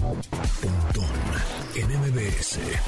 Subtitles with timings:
[0.00, 1.10] Pontón
[1.74, 2.78] en.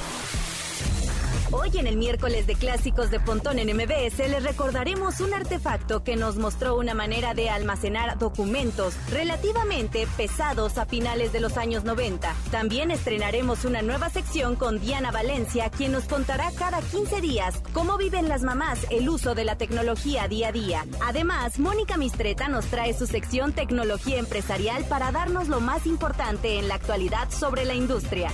[1.53, 6.15] Hoy en el miércoles de clásicos de Pontón en MBS les recordaremos un artefacto que
[6.15, 12.33] nos mostró una manera de almacenar documentos relativamente pesados a finales de los años 90.
[12.51, 17.97] También estrenaremos una nueva sección con Diana Valencia, quien nos contará cada 15 días cómo
[17.97, 20.85] viven las mamás el uso de la tecnología día a día.
[21.05, 26.69] Además, Mónica Mistreta nos trae su sección Tecnología Empresarial para darnos lo más importante en
[26.69, 28.31] la actualidad sobre la industria.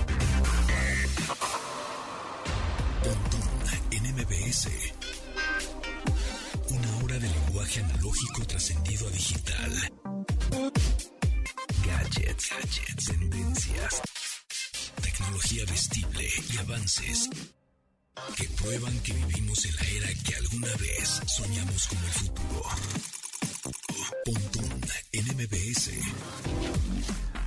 [8.18, 9.72] Analógico trascendido a digital.
[11.86, 14.02] Gadgets, gadgets, tendencias.
[15.02, 17.30] Tecnología vestible y avances
[18.36, 22.62] que prueban que vivimos en la era que alguna vez soñamos como el futuro.
[24.24, 24.80] Pontón
[25.12, 25.90] en MBS.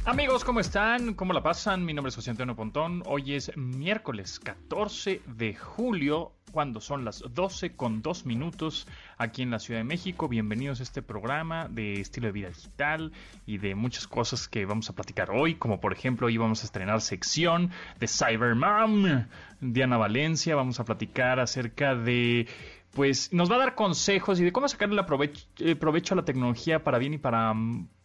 [0.05, 1.13] Amigos, ¿cómo están?
[1.13, 1.85] ¿Cómo la pasan?
[1.85, 3.03] Mi nombre es José Antonio Pontón.
[3.05, 9.51] Hoy es miércoles 14 de julio, cuando son las 12 con 2 minutos aquí en
[9.51, 10.27] la Ciudad de México.
[10.27, 13.11] Bienvenidos a este programa de estilo de vida digital
[13.45, 16.65] y de muchas cosas que vamos a platicar hoy, como por ejemplo hoy vamos a
[16.65, 19.25] estrenar sección de Cybermom.
[19.61, 22.47] Diana Valencia, vamos a platicar acerca de
[22.93, 26.25] pues nos va a dar consejos y de cómo sacarle provecho, eh, provecho, a la
[26.25, 27.53] tecnología para bien y para,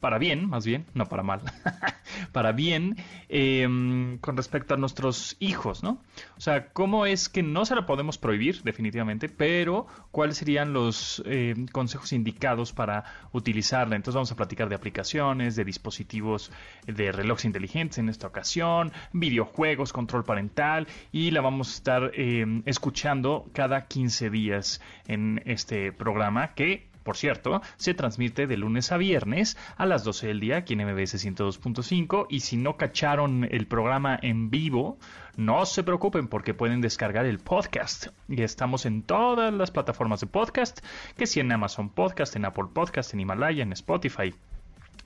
[0.07, 1.41] para bien, más bien, no para mal,
[2.33, 2.95] para bien,
[3.29, 6.01] em, con respecto a nuestros hijos, ¿no?
[6.37, 11.25] O sea, cómo es que no se la podemos prohibir, definitivamente, pero cuáles serían los
[11.27, 13.97] em, consejos indicados para utilizarla.
[13.97, 16.53] Entonces vamos a platicar de aplicaciones, de dispositivos
[16.87, 22.62] de relojes inteligentes en esta ocasión, videojuegos, control parental y la vamos a estar em,
[22.65, 28.97] escuchando cada 15 días en este programa que por cierto, se transmite de lunes a
[28.97, 33.69] viernes a las 12 del día aquí en MBS 102.5 y si no cacharon el
[33.69, 34.99] programa en vivo,
[35.37, 40.27] no se preocupen porque pueden descargar el podcast y estamos en todas las plataformas de
[40.27, 40.84] podcast,
[41.17, 44.34] que si en Amazon Podcast, en Apple Podcast, en Himalaya, en Spotify,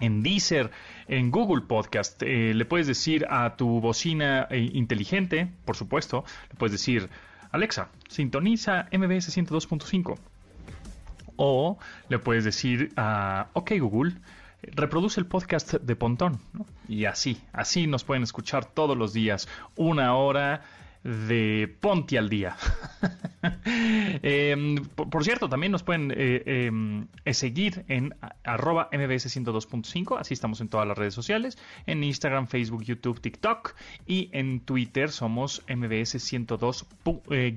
[0.00, 0.70] en Deezer,
[1.06, 2.22] en Google Podcast.
[2.22, 7.10] Eh, le puedes decir a tu bocina eh, inteligente, por supuesto, le puedes decir
[7.52, 10.29] Alexa, sintoniza MBS 102.5.
[11.42, 11.78] O
[12.10, 14.12] le puedes decir a OK Google,
[14.62, 16.38] reproduce el podcast de Pontón.
[16.86, 20.60] Y así, así nos pueden escuchar todos los días, una hora
[21.02, 22.58] de Ponte al Día.
[24.22, 28.14] Em, por, cierto, también nos pueden eh, em, eh, seguir en
[28.44, 31.56] arroba mbs 102.5, así estamos en todas las redes sociales,
[31.86, 33.74] en Instagram, Facebook, YouTube, TikTok
[34.06, 37.54] y en Twitter somos mbs 102-5, eh,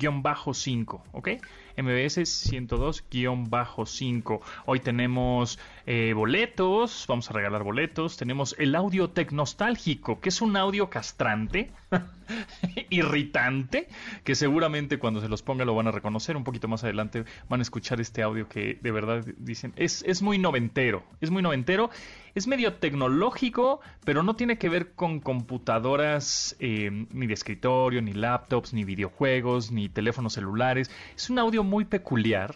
[1.12, 1.30] ¿ok?
[1.78, 4.40] MBS 102-5.
[4.66, 8.18] Hoy tenemos eh, boletos, vamos a regalar boletos.
[8.18, 11.72] Tenemos el audio tecnostálgico, que es un audio castrante,
[12.90, 13.88] irritante,
[14.24, 16.38] que seguramente cuando se los ponga lo van a reconocer.
[16.38, 20.22] Un poquito más adelante van a escuchar este audio que de verdad dicen, es, es
[20.22, 21.90] muy noventero, es muy noventero
[22.36, 28.14] es medio tecnológico, pero no tiene que ver con computadoras eh, ni de escritorio, ni
[28.14, 30.90] laptops, ni videojuegos, ni teléfonos celulares.
[31.16, 32.56] Es un audio muy peculiar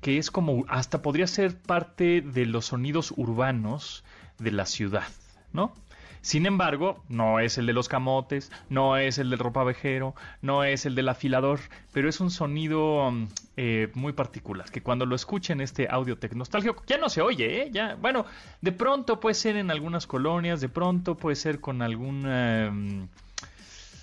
[0.00, 4.04] que es como hasta podría ser parte de los sonidos urbanos
[4.38, 5.08] de la ciudad,
[5.52, 5.72] ¿no?
[6.20, 10.86] Sin embargo, no es el de los camotes, no es el del ropavejero, no es
[10.86, 11.60] el del afilador,
[11.92, 16.82] pero es un sonido mm, eh, muy particular, que cuando lo escuchen este audio tecnológico,
[16.86, 17.70] ya no se oye, ¿eh?
[17.72, 18.26] Ya, bueno,
[18.60, 22.70] de pronto puede ser en algunas colonias, de pronto puede ser con alguna...
[22.70, 23.08] Mm,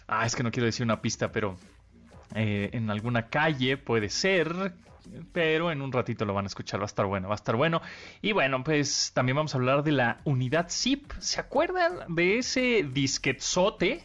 [0.07, 1.57] ah, es que no quiero decir una pista, pero
[2.33, 4.73] eh, en alguna calle puede ser
[5.31, 7.55] pero en un ratito lo van a escuchar, va a estar bueno, va a estar
[7.55, 7.81] bueno.
[8.21, 11.11] Y bueno, pues también vamos a hablar de la unidad zip.
[11.19, 14.03] ¿Se acuerdan de ese disquetzote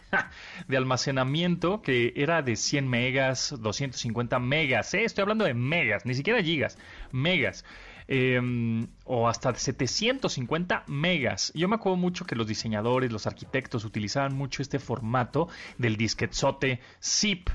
[0.69, 4.95] de almacenamiento que era de 100 megas, 250 megas?
[4.95, 5.05] ¿eh?
[5.05, 6.79] Estoy hablando de megas, ni siquiera gigas,
[7.13, 7.65] megas.
[8.13, 11.53] Em, o hasta 750 megas.
[11.55, 15.49] Yo me acuerdo mucho que los diseñadores, los arquitectos utilizaban mucho este formato
[15.79, 17.51] del disquetzote zip.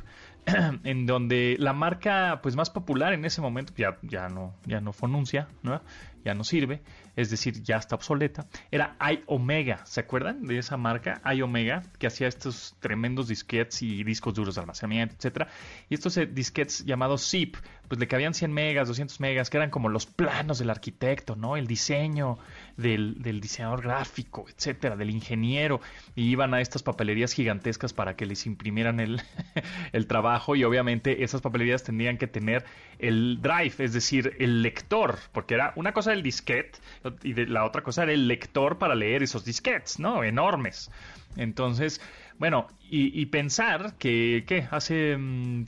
[0.84, 4.94] en donde la marca pues más popular en ese momento ya, ya no ya no
[4.94, 5.82] fonuncia, ¿no?
[6.26, 6.82] Ya no sirve,
[7.16, 11.22] es decir, ya está obsoleta, era iOmega, ¿se acuerdan de esa marca?
[11.32, 15.48] iOmega, que hacía estos tremendos disquetes y discos duros de almacenamiento, etcétera,
[15.88, 17.56] y estos eh, disquetes llamados zip,
[17.88, 21.56] pues le cabían 100 megas, 200 megas, que eran como los planos del arquitecto, ¿no?
[21.56, 22.40] El diseño
[22.78, 25.80] del, del diseñador gráfico, etcétera, del ingeniero,
[26.16, 29.22] y iban a estas papelerías gigantescas para que les imprimieran el,
[29.94, 32.66] el trabajo, y obviamente esas papelerías tendrían que tener
[32.98, 36.80] el drive, es decir, el lector, porque era una cosa el disquete
[37.24, 40.24] y la otra cosa era el lector para leer esos disquetes, ¿no?
[40.24, 40.90] Enormes.
[41.38, 42.02] Entonces,
[42.38, 44.68] bueno, y, pensar que.
[44.72, 45.18] Hace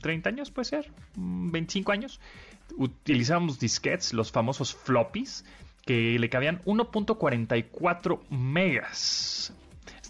[0.02, 2.20] mm, años, puede ser, 25 mm, años,
[2.76, 5.44] utilizábamos disquetes, los famosos floppies,
[5.86, 9.52] que le cabían 1.44 megas.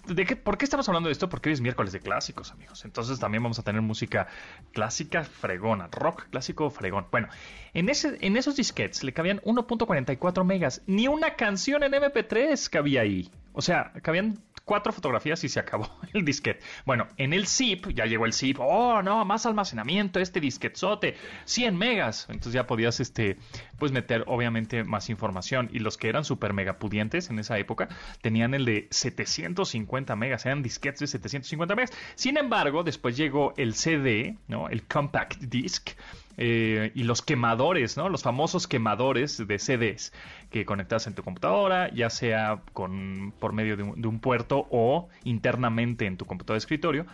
[0.08, 1.28] ¿De qué, ¿Por qué estamos hablando de esto?
[1.28, 2.84] Porque hoy es miércoles de clásicos, amigos.
[2.84, 4.26] Entonces también vamos a tener música
[4.72, 7.06] clásica fregona, rock clásico fregón.
[7.10, 7.28] Bueno,
[7.74, 10.82] en, ese, en esos disquetes le cabían 1.44 megas.
[10.86, 13.30] Ni una canción en MP3 cabía ahí.
[13.52, 14.38] O sea, cabían
[14.68, 16.60] cuatro fotografías y se acabó el disquete.
[16.84, 21.16] Bueno, en el zip, ya llegó el zip, oh no, más almacenamiento, este disquetzote,
[21.46, 22.26] 100 megas.
[22.28, 23.38] Entonces ya podías, este,
[23.78, 25.70] pues meter obviamente más información.
[25.72, 27.88] Y los que eran super mega pudientes en esa época
[28.20, 31.92] tenían el de 750 megas, eran disquetes de 750 megas.
[32.14, 34.68] Sin embargo, después llegó el CD, ¿no?
[34.68, 35.90] El compact disc
[36.40, 38.08] eh, y los quemadores, ¿no?
[38.08, 40.12] Los famosos quemadores de CDs
[40.50, 46.06] que conectas en tu computadora, ya sea con, por medio de un, puerto o internamente
[46.06, 47.06] en tu computadora de escritorio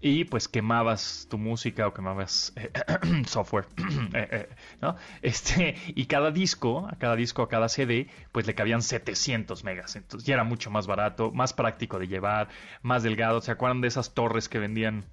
[0.00, 2.70] y pues quemabas tu música o quemabas eh,
[3.26, 3.66] software,
[4.14, 4.48] eh,
[4.80, 4.94] ¿no?
[5.20, 9.96] Este, y cada disco, a cada disco, a cada CD, pues le cabían 700 megas,
[9.96, 12.48] entonces ya era mucho más barato, más práctico de llevar,
[12.82, 15.06] más delgado, ¿se acuerdan de esas torres que vendían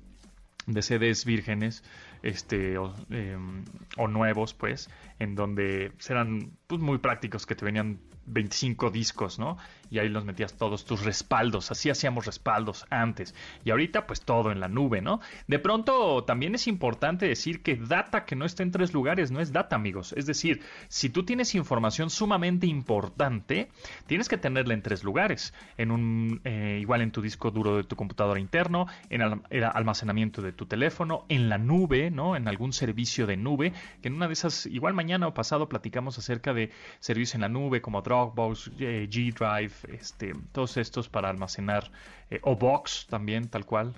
[0.68, 1.84] de CDs vírgenes?
[2.24, 2.76] Este
[3.10, 3.64] em,
[3.98, 9.58] o, nuevos pues en donde eran pues, muy prácticos que te venían 25 discos, ¿no?
[9.90, 13.34] Y ahí los metías todos tus respaldos, así hacíamos respaldos antes.
[13.64, 15.20] Y ahorita pues todo en la nube, ¿no?
[15.48, 19.40] De pronto también es importante decir que data que no está en tres lugares no
[19.40, 20.14] es data, amigos.
[20.14, 23.70] Es decir, si tú tienes información sumamente importante,
[24.06, 25.54] tienes que tenerla en tres lugares.
[25.78, 30.42] En un, eh, igual en tu disco duro de tu computadora interno, en el almacenamiento
[30.42, 32.36] de tu teléfono, en la nube, ¿no?
[32.36, 36.18] En algún servicio de nube, que en una de esas, igual mañana o pasado platicamos
[36.18, 41.10] acerca de servicios en la nube como Drop Dropbox, eh, G Drive, este, todos estos
[41.10, 41.92] para almacenar,
[42.30, 43.94] eh, o Box también, tal cual.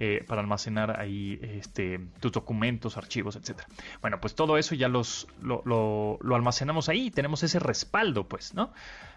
[0.00, 3.68] Eh, para almacenar ahí este, tus documentos, archivos, etcétera.
[4.00, 8.72] Bueno, pues todo eso ya los, lo, almacenamos ahí tenemos ese respaldo, pues, ¿no?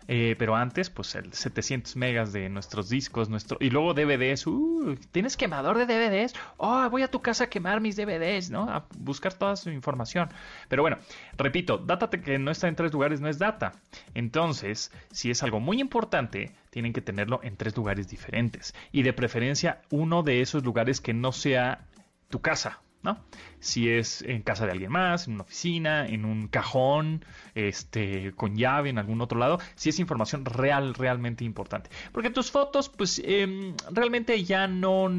[0.08, 4.46] Eh, pero antes, pues el 700 megas de nuestros discos, nuestro y luego DVDs.
[4.46, 6.34] Uh, ¿Tienes quemador de DVDs?
[6.58, 8.70] Oh, voy a tu casa a quemar mis DVDs, ¿no?
[8.70, 10.30] A buscar toda su información.
[10.70, 10.98] Pero bueno,
[11.38, 13.74] repito, data que no está en tres lugares no es data.
[14.14, 18.76] Entonces, si es algo muy importante, tienen que tenerlo en tres lugares diferentes.
[18.92, 21.88] Y de preferencia, uno de esos lugares que no sea
[22.30, 23.18] tu casa, ¿no?
[23.60, 27.26] Si es en casa de alguien más, en una oficina, en un cajón,
[27.56, 31.90] este, con llave en algún otro lado, si es información real, realmente importante.
[32.12, 35.10] Porque tus fotos, pues, em, realmente ya no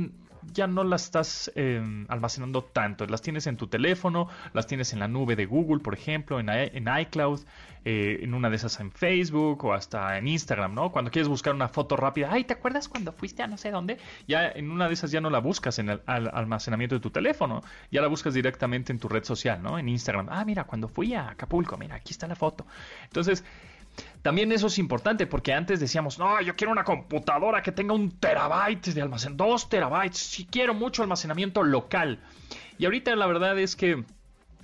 [0.52, 3.06] ya no las estás em, almacenando tanto.
[3.06, 6.48] Las tienes en tu teléfono, las tienes en la nube de Google, por ejemplo, en,
[6.48, 7.40] en iCloud,
[7.84, 10.92] eh, en una de esas en Facebook o hasta en Instagram, ¿no?
[10.92, 13.98] Cuando quieres buscar una foto rápida, ay, ¿te acuerdas cuando fuiste a no sé dónde?
[14.26, 17.62] Ya en una de esas ya no la buscas en el almacenamiento de tu teléfono,
[17.90, 19.78] ya la buscas directamente en tu red social, ¿no?
[19.78, 20.26] En Instagram.
[20.30, 22.66] Ah, mira, cuando fui a Acapulco, mira, aquí está la foto.
[23.04, 23.44] Entonces,
[24.22, 28.10] también eso es importante porque antes decíamos, no, yo quiero una computadora que tenga un
[28.10, 32.20] terabyte de almacén, dos terabytes, si quiero mucho almacenamiento local.
[32.78, 34.04] Y ahorita la verdad es que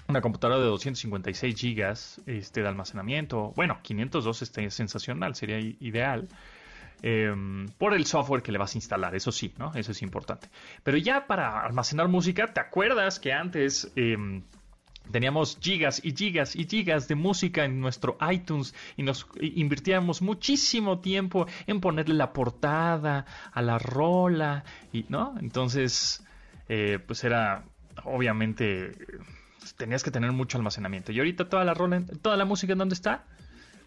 [0.06, 6.28] una computadora de 256 gigas este, de almacenamiento, bueno, 502 este, es sensacional, sería ideal.
[7.02, 9.72] Em, por el software que le vas a instalar, eso sí, ¿no?
[9.74, 10.48] Eso es importante.
[10.82, 14.42] Pero ya para almacenar música, ¿te acuerdas que antes em,
[15.10, 21.00] Teníamos gigas y gigas y gigas de música en nuestro iTunes y nos invirtíamos muchísimo
[21.00, 26.24] tiempo en ponerle la portada a la rola y no entonces
[26.68, 27.64] eh, pues era
[28.04, 28.92] obviamente
[29.76, 31.12] tenías que tener mucho almacenamiento.
[31.12, 33.24] Y ahorita toda la rola toda la música en dónde está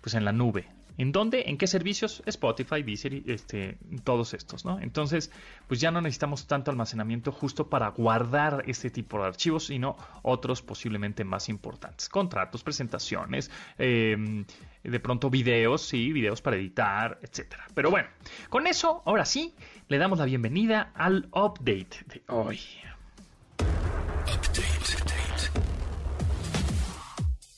[0.01, 1.43] pues en la nube ¿En dónde?
[1.47, 2.23] ¿En qué servicios?
[2.25, 4.79] Spotify, Deezer, este, todos estos, ¿no?
[4.79, 5.31] Entonces,
[5.67, 10.61] pues ya no necesitamos tanto almacenamiento justo para guardar este tipo de archivos, sino otros
[10.61, 12.09] posiblemente más importantes.
[12.09, 14.45] Contratos, presentaciones, em,
[14.83, 17.67] de pronto videos, sí, videos para editar, etcétera.
[17.73, 18.07] Pero bueno,
[18.49, 19.53] con eso, ahora sí,
[19.89, 22.59] le damos la bienvenida al update de hoy.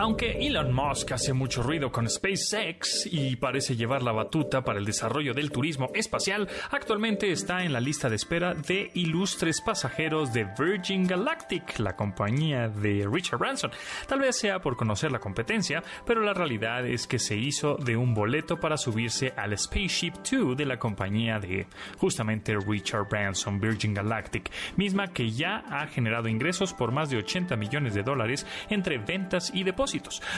[0.00, 4.84] Aunque Elon Musk hace mucho ruido con SpaceX y parece llevar la batuta para el
[4.84, 10.46] desarrollo del turismo espacial, actualmente está en la lista de espera de ilustres pasajeros de
[10.56, 13.72] Virgin Galactic, la compañía de Richard Branson.
[14.06, 17.96] Tal vez sea por conocer la competencia, pero la realidad es que se hizo de
[17.96, 23.94] un boleto para subirse al Spaceship 2 de la compañía de justamente Richard Branson, Virgin
[23.94, 28.98] Galactic, misma que ya ha generado ingresos por más de 80 millones de dólares entre
[28.98, 29.87] ventas y depósitos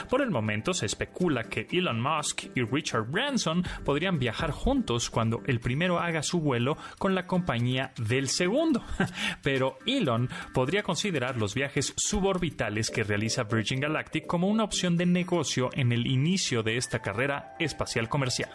[0.09, 5.43] Por el momento se especula que Elon Musk y Richard Branson podrían viajar juntos cuando
[5.47, 8.83] el primero haga su vuelo con la compañía del segundo.
[9.43, 15.07] Pero Elon podría considerar los viajes suborbitales que realiza Virgin Galactic como una opción de
[15.07, 18.51] negocio en el inicio de esta carrera espacial comercial.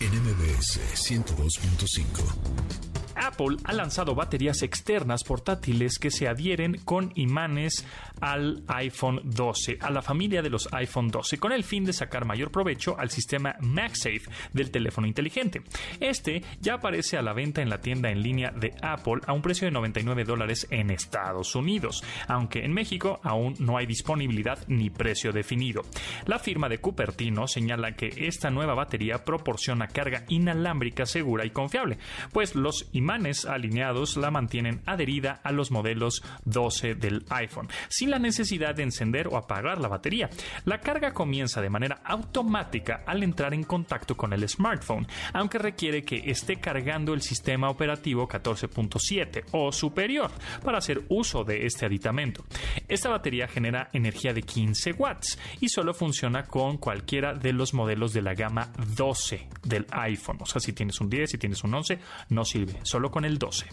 [0.00, 7.86] NMBS 102.5 Apple ha lanzado baterías externas portátiles que se adhieren con imanes
[8.20, 12.24] al iPhone 12, a la familia de los iPhone 12, con el fin de sacar
[12.24, 15.62] mayor provecho al sistema MagSafe del teléfono inteligente.
[16.00, 19.42] Este ya aparece a la venta en la tienda en línea de Apple a un
[19.42, 24.90] precio de 99 dólares en Estados Unidos, aunque en México aún no hay disponibilidad ni
[24.90, 25.82] precio definido.
[26.26, 31.98] La firma de Cupertino señala que esta nueva batería proporciona carga inalámbrica segura y confiable,
[32.32, 33.03] pues los imanes
[33.46, 39.28] alineados la mantienen adherida a los modelos 12 del iPhone, sin la necesidad de encender
[39.28, 40.30] o apagar la batería.
[40.64, 46.04] La carga comienza de manera automática al entrar en contacto con el smartphone, aunque requiere
[46.04, 50.30] que esté cargando el sistema operativo 14.7 o superior
[50.64, 52.44] para hacer uso de este aditamento.
[52.88, 58.12] Esta batería genera energía de 15 watts y solo funciona con cualquiera de los modelos
[58.12, 60.38] de la gama 12 del iPhone.
[60.40, 61.98] O sea, si tienes un 10, si tienes un 11,
[62.30, 63.66] no sirve solo con el 12.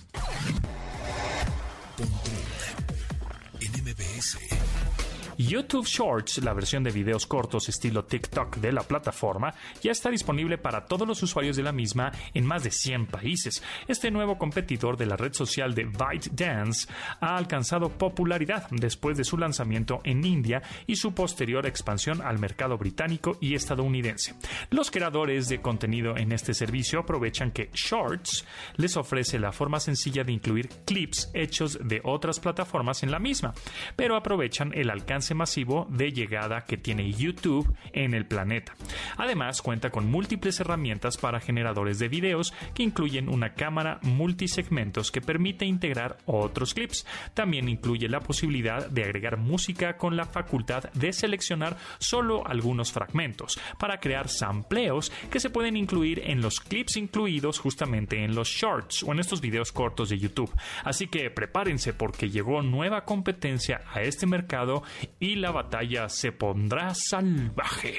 [5.38, 10.58] YouTube Shorts, la versión de videos cortos estilo TikTok de la plataforma, ya está disponible
[10.58, 13.64] para todos los usuarios de la misma en más de 100 países.
[13.88, 16.88] Este nuevo competidor de la red social de ByteDance
[17.20, 22.78] ha alcanzado popularidad después de su lanzamiento en India y su posterior expansión al mercado
[22.78, 24.36] británico y estadounidense.
[24.70, 28.46] Los creadores de contenido en este servicio aprovechan que Shorts
[28.76, 33.54] les ofrece la forma sencilla de incluir clips hechos de otras plataformas en la misma,
[33.96, 38.74] pero aprovechan el alcance masivo de llegada que tiene YouTube en el planeta.
[39.18, 45.22] Además, cuenta con múltiples herramientas para generadores de videos que incluyen una cámara multisegmentos que
[45.22, 47.06] permite integrar otros clips.
[47.34, 53.60] También incluye la posibilidad de agregar música con la facultad de seleccionar solo algunos fragmentos
[53.80, 59.04] para crear sampleos que se pueden incluir en los clips incluidos justamente en los shorts
[59.04, 60.52] o en estos videos cortos de YouTube.
[60.84, 64.84] Así que prepárense porque llegó nueva competencia a este mercado
[65.22, 67.94] y la batalla se pondrá salvaje.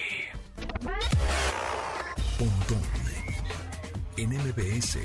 [2.37, 2.83] Pontón
[4.17, 4.99] en MBS.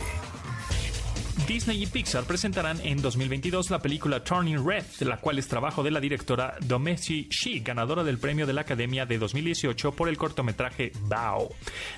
[1.47, 5.91] Disney y Pixar presentarán en 2022 la película Turning Red, la cual es trabajo de
[5.91, 10.91] la directora Domesi Shi, ganadora del premio de la Academia de 2018 por el cortometraje
[11.03, 11.49] Bao.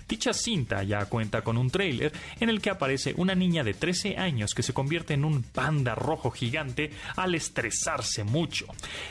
[0.08, 4.18] Dicha cinta ya cuenta con un tráiler en el que aparece una niña de 13
[4.18, 8.68] años que se convierte en un panda rojo gigante al estresarse mucho.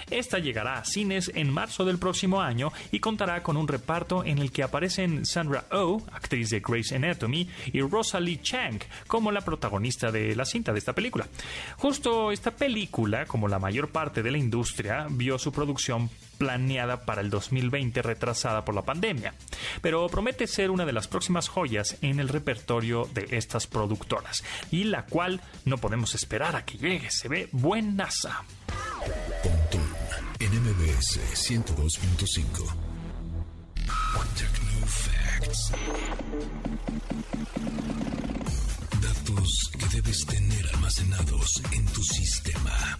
[0.09, 4.39] Esta llegará a cines en marzo del próximo año y contará con un reparto en
[4.39, 8.79] el que aparecen Sandra Oh, actriz de Grey's Anatomy, y Rosalie Chang
[9.09, 11.27] como la protagonista de la cinta de esta película.
[11.77, 17.21] Justo esta película, como la mayor parte de la industria, vio su producción planeada para
[17.21, 19.35] el 2020 retrasada por la pandemia,
[19.83, 24.85] pero promete ser una de las próximas joyas en el repertorio de estas productoras, y
[24.85, 28.45] la cual no podemos esperar a que llegue, se ve buenaza.
[30.41, 32.89] En MBS 102.5.
[34.87, 35.73] Facts
[39.79, 42.99] que debes tener almacenados en tu sistema.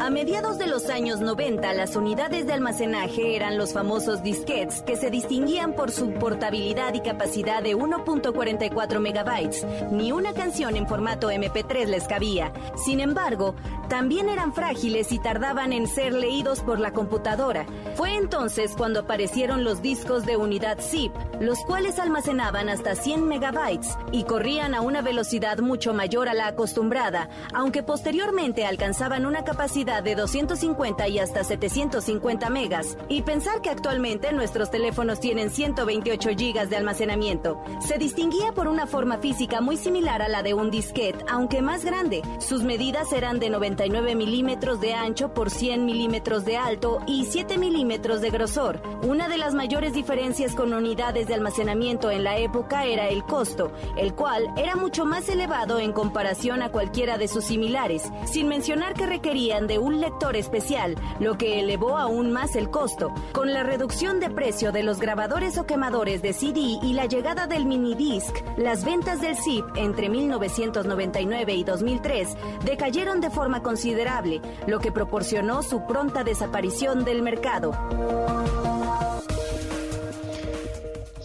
[0.00, 4.96] A mediados de los años 90, las unidades de almacenaje eran los famosos disquetes que
[4.96, 9.66] se distinguían por su portabilidad y capacidad de 1.44 megabytes.
[9.90, 12.52] Ni una canción en formato MP3 les cabía.
[12.76, 13.54] Sin embargo,
[13.88, 17.66] también eran frágiles y tardaban en ser leídos por la computadora.
[17.96, 23.96] Fue entonces cuando aparecieron los discos de unidad zip, los cuales almacenaban hasta 100 megabytes
[24.12, 30.02] y corrían a una velocidad mucho mayor a la acostumbrada, aunque posteriormente alcanzaban una capacidad
[30.02, 32.96] de 250 y hasta 750 megas.
[33.08, 37.60] Y pensar que actualmente nuestros teléfonos tienen 128 gigas de almacenamiento.
[37.80, 41.84] Se distinguía por una forma física muy similar a la de un disquete, aunque más
[41.84, 42.22] grande.
[42.38, 47.58] Sus medidas eran de 99 milímetros de ancho por 100 milímetros de alto y 7
[47.58, 48.80] milímetros de grosor.
[49.02, 53.72] Una de las mayores diferencias con unidades de almacenamiento en la época era el costo,
[53.96, 58.94] el cual era mucho más elevado en comparación a cualquiera de sus similares, sin mencionar
[58.94, 63.12] que requerían de un lector especial, lo que elevó aún más el costo.
[63.32, 67.46] Con la reducción de precio de los grabadores o quemadores de CD y la llegada
[67.46, 74.80] del minidisc, las ventas del zip entre 1999 y 2003 decayeron de forma considerable, lo
[74.80, 77.72] que proporcionó su pronta desaparición del mercado.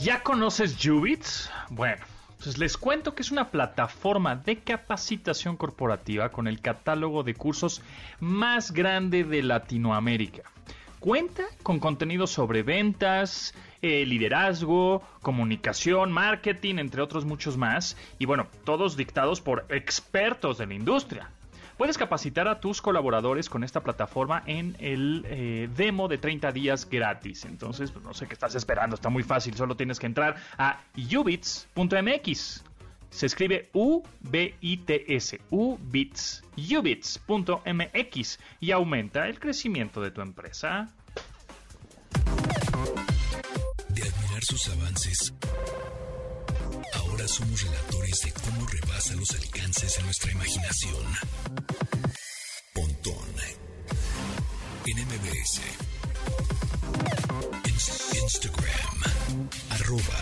[0.01, 1.49] ¿Ya conoces Jubits?
[1.69, 2.05] Bueno,
[2.57, 7.81] les cuento que es una plataforma de capacitación corporativa con el catálogo de cursos
[8.19, 10.43] más grande de Latinoamérica.
[10.99, 17.97] Cuenta con contenido sobre ventas, eh, liderazgo, comunicación, marketing, entre otros muchos más.
[18.19, 21.29] Y bueno, todos dictados por expertos de la industria.
[21.79, 26.89] Puedes capacitar a tus colaboradores con esta plataforma en el eh, demo de 30 días
[26.89, 27.45] gratis.
[27.45, 29.55] Entonces, pues, no sé qué estás esperando, está muy fácil.
[29.55, 32.65] Solo tienes que entrar a ubits.mx.
[33.11, 40.89] Se escribe U-B-I-T-S, ubits, ubits.mx y aumenta el crecimiento de tu empresa.
[43.87, 45.33] De admirar sus avances
[47.27, 51.05] Somos relatores de cómo rebasa los alcances de nuestra imaginación.
[52.73, 53.29] Pontón.
[54.85, 55.61] En MBS.
[58.21, 59.03] Instagram.
[59.69, 60.19] Arroba.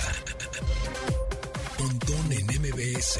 [1.78, 3.20] Pontón en MBS.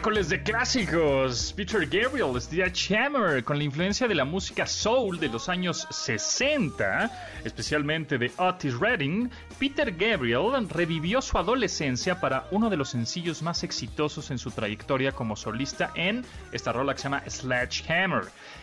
[0.00, 1.52] Miércoles de clásicos.
[1.54, 7.42] Peter Gabriel, Steve Hammer, con la influencia de la música soul de los años 60,
[7.44, 13.62] especialmente de Otis Redding, Peter Gabriel revivió su adolescencia para uno de los sencillos más
[13.62, 18.22] exitosos en su trayectoria como solista en esta rola que se llama Sledgehammer.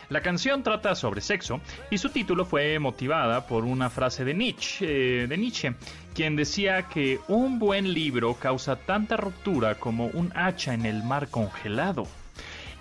[0.10, 5.24] La canción trata sobre sexo y su título fue motivada por una frase de Nietzsche,
[5.24, 5.76] eh, de Nietzsche
[6.18, 11.28] quien decía que un buen libro causa tanta ruptura como un hacha en el mar
[11.28, 12.08] congelado.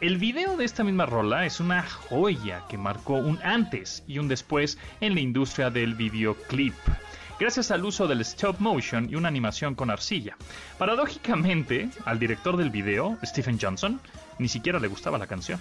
[0.01, 4.29] El video de esta misma rola es una joya que marcó un antes y un
[4.29, 6.73] después en la industria del videoclip
[7.39, 10.39] gracias al uso del stop motion y una animación con arcilla.
[10.79, 14.01] Paradójicamente, al director del video, Stephen Johnson,
[14.39, 15.61] ni siquiera le gustaba la canción.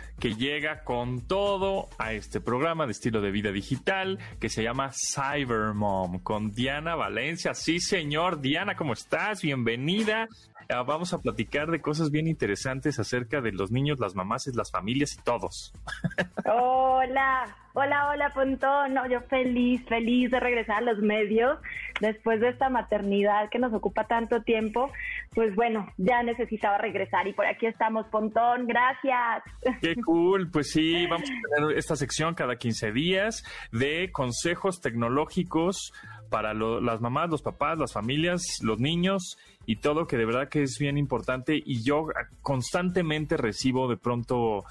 [0.21, 4.91] que llega con todo a este programa de estilo de vida digital que se llama
[4.93, 7.55] Cybermom con Diana Valencia.
[7.55, 8.39] Sí, señor.
[8.39, 9.41] Diana, ¿cómo estás?
[9.41, 10.27] Bienvenida.
[10.69, 14.69] Ah, vamos a platicar de cosas bien interesantes acerca de los niños, las mamás, las
[14.69, 15.73] familias y todos.
[16.45, 18.93] Hola, hola, hola, Pontón.
[18.93, 21.57] No, yo feliz, feliz de regresar a los medios
[22.01, 24.91] después de esta maternidad que nos ocupa tanto tiempo.
[25.33, 28.67] Pues bueno, ya necesitaba regresar y por aquí estamos, Pontón.
[28.67, 29.43] Gracias.
[29.79, 30.49] Qué cool.
[30.51, 35.93] Pues sí, vamos a tener esta sección cada 15 días de consejos tecnológicos
[36.29, 40.63] para las mamás, los papás, las familias, los niños y todo que de verdad que
[40.63, 42.07] es bien importante y yo
[42.41, 44.63] constantemente recibo de pronto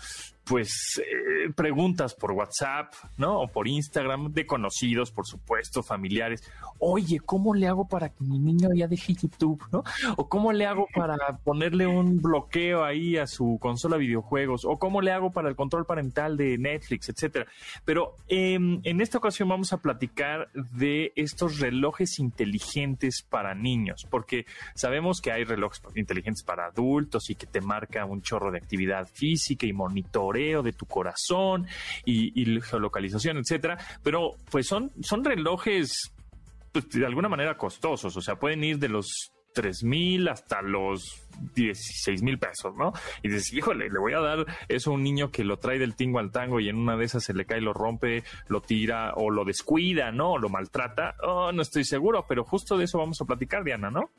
[0.44, 3.40] pues eh, preguntas por WhatsApp, ¿no?
[3.40, 6.42] O por Instagram, de conocidos, por supuesto, familiares.
[6.78, 9.84] Oye, ¿cómo le hago para que mi niño ya deje YouTube, ¿no?
[10.16, 14.78] O cómo le hago para ponerle un bloqueo ahí a su consola de videojuegos, o
[14.78, 17.46] cómo le hago para el control parental de Netflix, etcétera.
[17.84, 24.46] Pero em, en esta ocasión vamos a platicar de estos relojes inteligentes para niños, porque
[24.74, 29.06] sabemos que hay relojes inteligentes para adultos y que te marca un chorro de actividad
[29.06, 29.72] física y
[30.30, 31.66] monitoreo de tu corazón
[32.04, 33.78] y, geolocalización, etcétera.
[34.02, 36.12] Pero pues son, son relojes
[36.72, 41.26] pues, de alguna manera costosos, o sea, pueden ir de los tres mil hasta los
[41.56, 42.92] 16 mil pesos, ¿no?
[43.22, 45.96] Y dices, híjole, le voy a dar eso a un niño que lo trae del
[45.96, 49.14] tingo al tango y en una de esas se le cae, lo rompe, lo tira
[49.16, 50.32] o lo descuida, ¿no?
[50.32, 51.16] O lo maltrata.
[51.24, 54.10] Oh, no estoy seguro, pero justo de eso vamos a platicar, Diana, ¿no?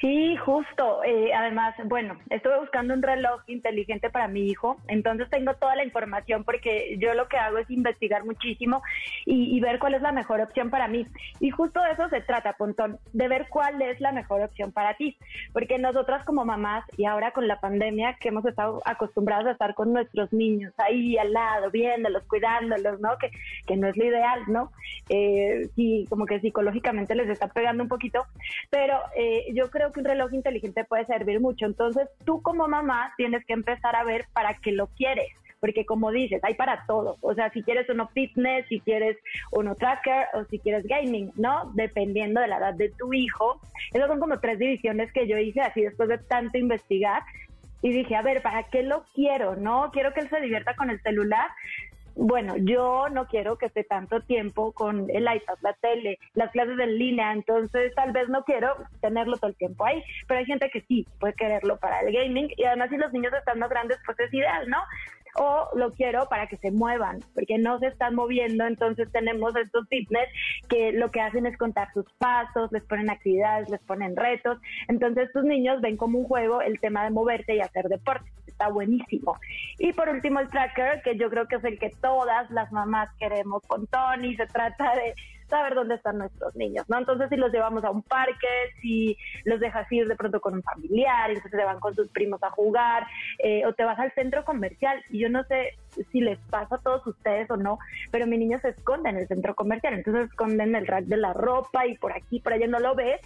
[0.00, 1.02] Sí, justo.
[1.04, 5.84] Eh, además, bueno, estuve buscando un reloj inteligente para mi hijo, entonces tengo toda la
[5.84, 8.82] información porque yo lo que hago es investigar muchísimo
[9.26, 11.04] y, ver cuál es la mejor opción para mí.
[11.40, 14.94] Y justo de eso se trata, Pontón, de ver cuál es la mejor opción para
[14.94, 15.16] ti.
[15.52, 19.74] Porque nosotras como mamás y ahora con la pandemia que hemos estado acostumbrados a estar
[19.74, 23.18] con nuestros niños ahí al lado, viéndolos, cuidándolos, ¿no?
[23.18, 23.32] Que,
[23.66, 24.70] que no es lo ideal, ¿no?
[25.08, 28.24] Eh, sí, como que psicológicamente les está pegando un poquito,
[28.70, 31.66] pero eh, yo creo que un reloj inteligente puede servir mucho.
[31.66, 35.28] Entonces, tú como mamá tienes que empezar a ver para qué lo quieres
[35.60, 37.16] porque como dices, hay para todo.
[37.20, 39.16] O sea, si quieres uno fitness, si quieres
[39.50, 41.72] uno tracker o si quieres gaming, ¿no?
[41.74, 43.60] Dependiendo de la edad de tu hijo.
[43.92, 47.22] Esas son como tres divisiones que yo hice así después de tanto investigar.
[47.82, 49.54] Y dije, a ver, ¿para qué lo quiero?
[49.56, 49.90] ¿No?
[49.92, 51.48] Quiero que él se divierta con el celular
[52.18, 56.76] bueno, yo no quiero que esté tanto tiempo con el iPad, la tele, las clases
[56.78, 60.68] en línea, entonces tal vez no quiero tenerlo todo el tiempo ahí, pero hay gente
[60.68, 63.98] que sí puede quererlo para el gaming y además si los niños están más grandes,
[64.04, 64.78] pues es ideal, ¿no?
[65.36, 69.88] O lo quiero para que se muevan, porque no se están moviendo, entonces tenemos estos
[69.88, 70.28] fitness
[70.68, 75.26] que lo que hacen es contar sus pasos, les ponen actividades, les ponen retos, entonces
[75.28, 79.36] estos niños ven como un juego el tema de moverte y hacer deporte, está buenísimo.
[79.78, 83.08] Y por último el tracker, que yo creo que es el que todas las mamás
[83.18, 85.14] queremos con Tony, se trata de
[85.48, 86.98] saber dónde están nuestros niños, ¿no?
[86.98, 88.46] Entonces, si los llevamos a un parque,
[88.80, 92.42] si los dejas ir de pronto con un familiar, entonces se van con sus primos
[92.42, 93.06] a jugar,
[93.38, 95.76] eh, o te vas al centro comercial, y yo no sé
[96.12, 97.78] si les pasa a todos ustedes o no,
[98.10, 101.32] pero mi niño se esconde en el centro comercial, entonces esconden el rack de la
[101.32, 103.20] ropa y por aquí, por allá no lo ves,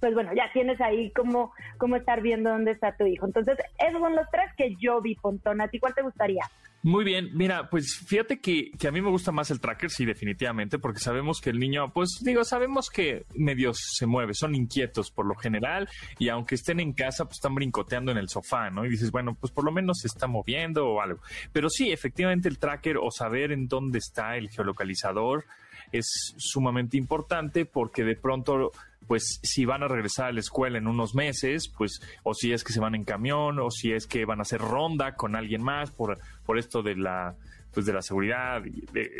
[0.00, 3.24] pues bueno, ya tienes ahí como, como estar viendo dónde está tu hijo.
[3.24, 5.60] Entonces, esos son los tres que yo vi, Pontón.
[5.60, 6.42] ¿A ti cuál te gustaría?
[6.84, 10.04] Muy bien, mira, pues fíjate que, que, a mí me gusta más el tracker, sí,
[10.04, 15.12] definitivamente, porque sabemos que el niño, pues digo, sabemos que medios se mueve, son inquietos
[15.12, 18.84] por lo general, y aunque estén en casa, pues están brincoteando en el sofá, ¿no?
[18.84, 21.20] Y dices, bueno, pues por lo menos se está moviendo o algo.
[21.52, 25.44] Pero sí, efectivamente el tracker o saber en dónde está el geolocalizador
[25.92, 28.72] es sumamente importante porque de pronto
[29.06, 32.64] pues si van a regresar a la escuela en unos meses, pues o si es
[32.64, 35.62] que se van en camión o si es que van a hacer ronda con alguien
[35.62, 37.34] más por, por esto de la
[37.72, 39.10] pues de la seguridad, de,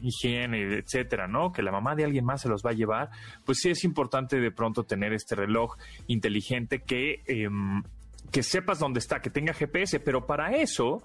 [0.00, 1.52] higiene, etcétera, ¿no?
[1.52, 3.10] Que la mamá de alguien más se los va a llevar,
[3.44, 7.82] pues sí es importante de pronto tener este reloj inteligente que, em,
[8.30, 11.02] que sepas dónde está, que tenga GPS, pero para eso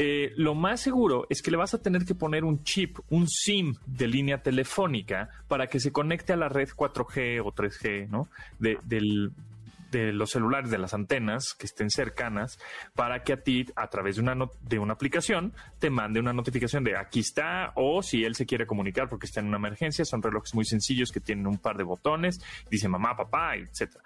[0.00, 3.26] eh, lo más seguro es que le vas a tener que poner un chip, un
[3.26, 8.28] SIM de línea telefónica para que se conecte a la red 4G o 3G, ¿no?
[8.60, 8.78] De,
[9.90, 12.60] de los celulares, de las antenas que estén cercanas,
[12.94, 16.84] para que a ti, a través de una, de una aplicación, te mande una notificación
[16.84, 20.22] de aquí está, o si él se quiere comunicar porque está en una emergencia, son
[20.22, 24.04] relojes muy sencillos que tienen un par de botones, dice mamá, papá, etcétera.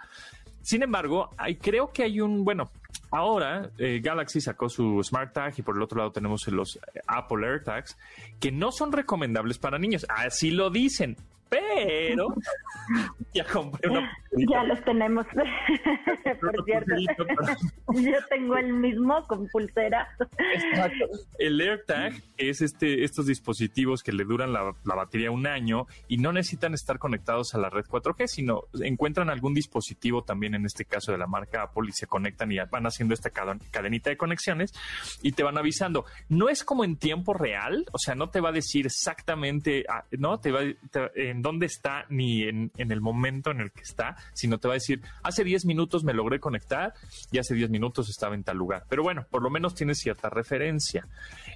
[0.63, 2.71] Sin embargo, hay, creo que hay un, bueno,
[3.11, 7.47] ahora eh, Galaxy sacó su Smart Tag y por el otro lado tenemos los Apple
[7.47, 7.97] AirTags
[8.41, 10.07] que no son recomendables para niños.
[10.09, 11.17] Así lo dicen
[11.53, 12.29] pero
[13.35, 14.11] ya compré una
[14.49, 15.27] Ya los tenemos,
[16.41, 16.95] por cierto.
[17.95, 20.09] Yo tengo el mismo con pulsera.
[21.39, 26.33] El AirTag es este, estos dispositivos que le duran la, batería un año y no
[26.33, 31.13] necesitan estar conectados a la red 4G, sino encuentran algún dispositivo también, en este caso
[31.13, 34.73] de la marca Apple, y se conectan y van haciendo esta cadenita de conexiones
[35.21, 36.07] y te van avisando.
[36.31, 40.05] No es como en tiempo real, o sea, no te va a decir exactamente, ah,
[40.13, 40.41] ¿no?
[40.41, 40.61] Te va,
[41.15, 44.77] en dónde está ni en, el momento en el que está, sino te va a
[44.77, 46.95] decir, hace 10 minutos me logré conectar
[47.31, 48.85] y hace 10 minutos estaba en tal lugar.
[48.89, 51.07] Pero bueno, por lo menos tiene cierta referencia.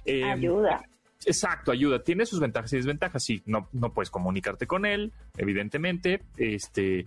[0.05, 0.81] Em, ayuda.
[1.25, 2.03] Exacto, ayuda.
[2.03, 3.23] Tiene sus ventajas y desventajas.
[3.23, 6.21] Sí, no, no puedes comunicarte con él, evidentemente.
[6.37, 7.05] Este,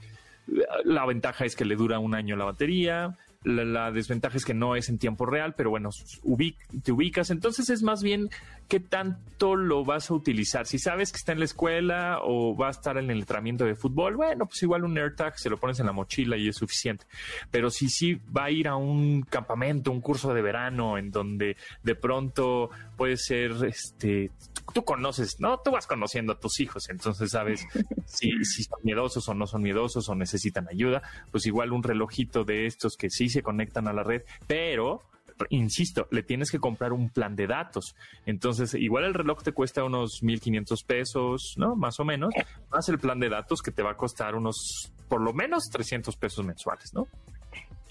[0.85, 3.17] la ventaja es que le dura un año la batería.
[3.43, 5.89] La, desventaja es que no es en tiempo real, pero bueno,
[6.85, 7.31] te ubicas.
[7.31, 8.29] Entonces es más bien
[8.69, 10.67] qué tanto lo vas a utilizar.
[10.67, 13.75] Si sabes que está en la escuela o va a estar en el entrenamiento de
[13.75, 17.07] fútbol, bueno, pues igual un AirTag se lo pones en la mochila y es suficiente.
[17.51, 21.57] Pero si sí va a ir a un campamento, un curso de verano, en donde
[21.83, 24.31] de pronto puede ser, este,
[24.75, 25.61] tú conoces, ¿no?
[25.61, 27.67] Tú vas conociendo a tus hijos, entonces sabes
[28.05, 31.01] si, si son miedosos o no son miedosos o necesitan ayuda.
[31.31, 35.03] Pues igual un relojito de estos que sí se conectan a la red, pero
[35.49, 37.97] insisto, le tienes que comprar un plan de datos.
[38.27, 41.77] Entonces, igual el reloj te cuesta unos 1.500 pesos, ¿no?
[41.77, 42.35] Más o menos,
[42.71, 46.15] más el plan de datos que te va a costar unos, por lo menos 300
[46.17, 47.07] pesos mensuales, ¿no?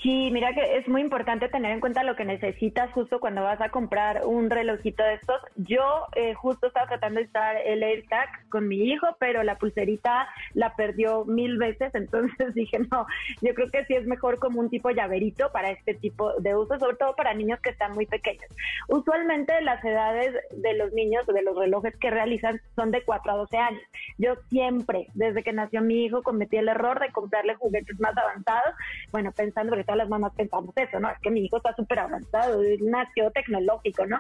[0.02, 3.60] Sí, mira que es muy importante tener en cuenta lo que necesitas justo cuando vas
[3.60, 5.42] a comprar un relojito de estos.
[5.58, 10.30] Yo eh, justo estaba tratando de estar el AirTag con mi hijo, pero la pulserita
[10.54, 13.06] la perdió mil veces, entonces dije, no,
[13.42, 16.80] yo creo que sí es mejor como un tipo llaverito para este tipo de uso,
[16.80, 18.46] sobre todo para niños que están muy pequeños.
[18.88, 23.36] Usualmente las edades de los niños de los relojes que realizan son de 4 a
[23.36, 23.82] 12 años.
[24.18, 28.76] Yo siempre, desde que nació mi hijo, cometí el error de comprarle juguetes más avanzados,
[29.12, 31.10] bueno, pensando todas las mamás pensamos eso, ¿no?
[31.10, 34.20] Es que mi hijo está súper avanzado, nació tecnológico, ¿no?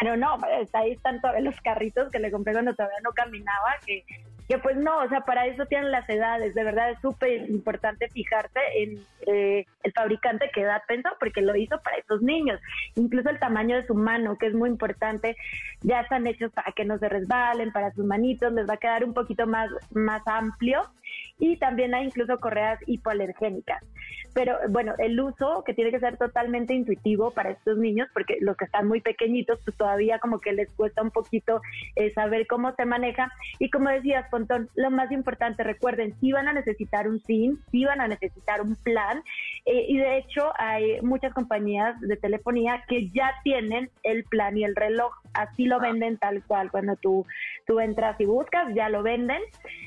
[0.00, 3.76] Pero no, pues, ahí están todos los carritos que le compré cuando todavía no caminaba,
[3.84, 4.02] que
[4.50, 8.08] que pues no, o sea, para eso tienen las edades, de verdad es súper importante
[8.08, 12.58] fijarse en eh, el fabricante que da pensado porque lo hizo para esos niños,
[12.96, 15.36] incluso el tamaño de su mano, que es muy importante,
[15.82, 19.04] ya están hechos para que no se resbalen, para sus manitos, les va a quedar
[19.04, 20.82] un poquito más, más amplio
[21.38, 23.82] y también hay incluso correas hipoalergénicas.
[24.32, 28.56] Pero bueno, el uso que tiene que ser totalmente intuitivo para estos niños, porque los
[28.56, 31.60] que están muy pequeñitos, pues todavía como que les cuesta un poquito
[31.96, 33.32] eh, saber cómo se maneja.
[33.58, 37.84] Y como decías, Pontón, lo más importante, recuerden, si van a necesitar un SIM, si
[37.84, 39.22] van a necesitar un plan,
[39.66, 44.64] eh, y de hecho hay muchas compañías de telefonía que ya tienen el plan y
[44.64, 46.70] el reloj, así lo venden tal cual.
[46.70, 47.26] Cuando tú,
[47.66, 49.42] tú entras y buscas, ya lo venden.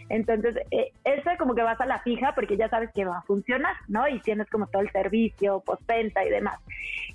[0.10, 3.22] Entonces, eh, ese como que vas a la fija porque ya sabes que va a
[3.24, 4.08] funcionar, ¿no?
[4.08, 6.60] Y tienes como todo el servicio, postventa y demás.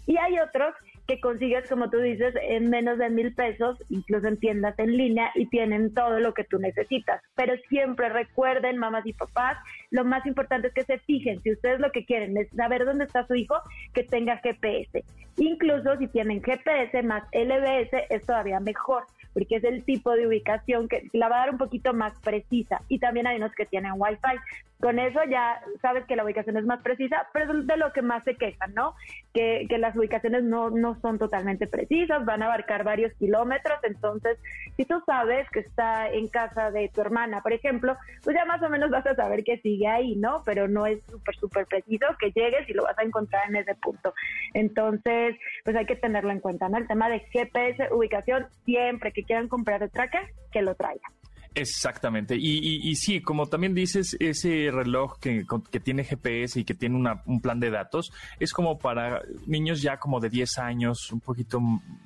[0.07, 0.75] Y hay otros
[1.09, 5.31] que consigues, como tú dices, en menos de mil pesos, incluso en tiendas en línea,
[5.35, 7.23] y tienen todo lo que tú necesitas.
[7.35, 9.57] Pero siempre recuerden, mamás y papás,
[9.91, 13.07] lo más importante es que se fijen, si ustedes lo que quieren es saber dónde
[13.07, 13.55] está su hijo,
[13.95, 15.03] que tenga GPS.
[15.39, 19.05] Incluso si tienen GPS más LBS, es todavía mejor
[19.39, 22.83] porque es el tipo de ubicación que la va a dar un poquito más precisa.
[22.89, 24.37] Y también hay unos que tienen Wi-Fi.
[24.81, 28.01] Con eso ya sabes que la ubicación es más precisa, pero es de lo que
[28.01, 28.95] más se quejan, ¿no?
[29.35, 33.79] Que, que las ubicaciones no, no son totalmente precisas, van a abarcar varios kilómetros.
[33.83, 34.39] Entonces,
[34.77, 38.63] si tú sabes que está en casa de tu hermana, por ejemplo, pues ya más
[38.63, 40.43] o menos vas a saber que sigue ahí, ¿no?
[40.45, 43.75] Pero no es súper, súper preciso que llegues y lo vas a encontrar en ese
[43.75, 44.15] punto.
[44.55, 46.79] Entonces, pues hay que tenerlo en cuenta, ¿no?
[46.79, 51.13] El tema de GPS, ubicación, siempre que quieran comprar el tracker, que lo traigan.
[51.59, 52.37] Exactamente.
[52.37, 56.97] Y, y, sí, como también dices, ese reloj que, que tiene GPS y que tiene
[56.97, 61.21] una, un plan de datos es como para niños ya como de 10 años, un
[61.21, 61.61] poquito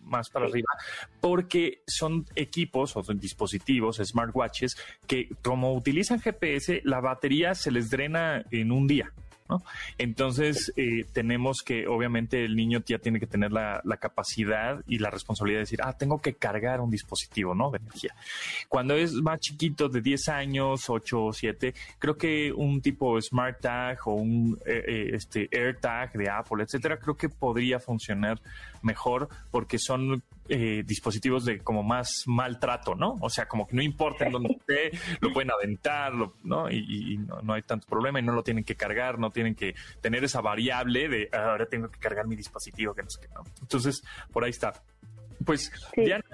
[0.05, 0.69] más para arriba,
[1.21, 7.91] porque son equipos o son dispositivos, smartwatches, que como utilizan GPS, la batería se les
[7.91, 9.13] drena en un día.
[9.99, 15.11] Entonces, eh, tenemos que, obviamente, el niño ya tiene que tener la, capacidad y la
[15.11, 17.71] responsabilidad de decir, ah, tengo que cargar un dispositivo, ¿no?
[17.71, 18.15] De energía.
[18.69, 23.61] Cuando es más chiquito, de 10 años, 8 o 7, creo que un tipo Smart
[23.61, 28.41] Tag o un eh, eh, este, AirTag de Apple, etcétera, creo que podría funcionar
[28.83, 33.17] mejor porque son eh, dispositivos de como más maltrato, ¿no?
[33.21, 36.71] O sea, como que no importa en dónde esté, lo pueden aventar, ¿no?
[36.71, 40.25] Y, no, hay tanto problema y no lo tienen que cargar, no tienen que tener
[40.25, 43.43] esa variable de ah, ahora tengo que cargar mi dispositivo, que no sé qué, ¿no?
[43.61, 44.03] Entonces,
[44.33, 44.73] por ahí está.
[45.45, 46.25] Pues, Diana,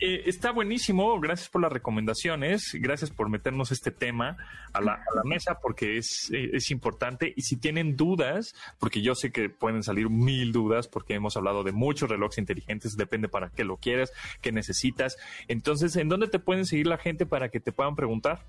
[0.00, 1.18] eh, está buenísimo.
[1.20, 2.76] Gracias por las recomendaciones.
[2.80, 4.36] Gracias por meternos este tema
[4.72, 7.32] a la, mesa porque es, eh, es, importante.
[7.36, 11.62] Y si tienen dudas, porque yo sé que pueden salir mil dudas porque hemos hablado
[11.62, 15.16] de muchos relojes inteligentes, depende para qué lo quieras, qué necesitas.
[15.48, 18.40] Entonces, ¿en dónde te pueden seguir la gente para que te puedan preguntar?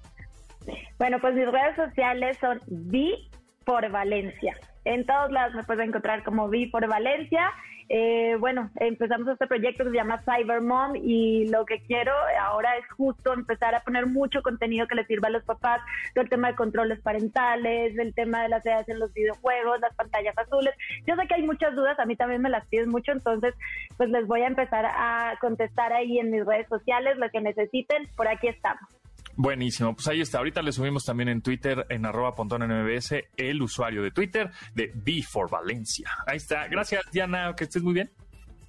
[0.98, 3.30] Bueno, pues mis redes sociales son Vi
[3.66, 4.56] por Valencia.
[4.84, 7.52] En todos lados me puedes encontrar como Vi por Valencia.
[7.88, 12.78] Eh, bueno, empezamos este proyecto que se llama Cyber Mom y lo que quiero ahora
[12.78, 15.82] es justo empezar a poner mucho contenido que le sirva a los papás,
[16.14, 19.96] todo el tema de controles parentales, el tema de las edades en los videojuegos, las
[19.96, 20.74] pantallas azules.
[21.06, 23.54] Yo sé que hay muchas dudas, a mí también me las piden mucho, entonces
[23.98, 28.08] pues les voy a empezar a contestar ahí en mis redes sociales, lo que necesiten,
[28.16, 29.05] por aquí estamos.
[29.38, 30.38] Buenísimo, pues ahí está.
[30.38, 35.22] Ahorita le subimos también en Twitter, en arroba mbs, el usuario de Twitter de b
[35.24, 36.10] for Valencia.
[36.26, 36.68] Ahí está.
[36.68, 38.10] Gracias, Diana, que estés muy bien.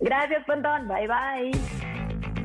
[0.01, 0.89] Gracias, Pontón.
[0.89, 2.36] Bye, bye.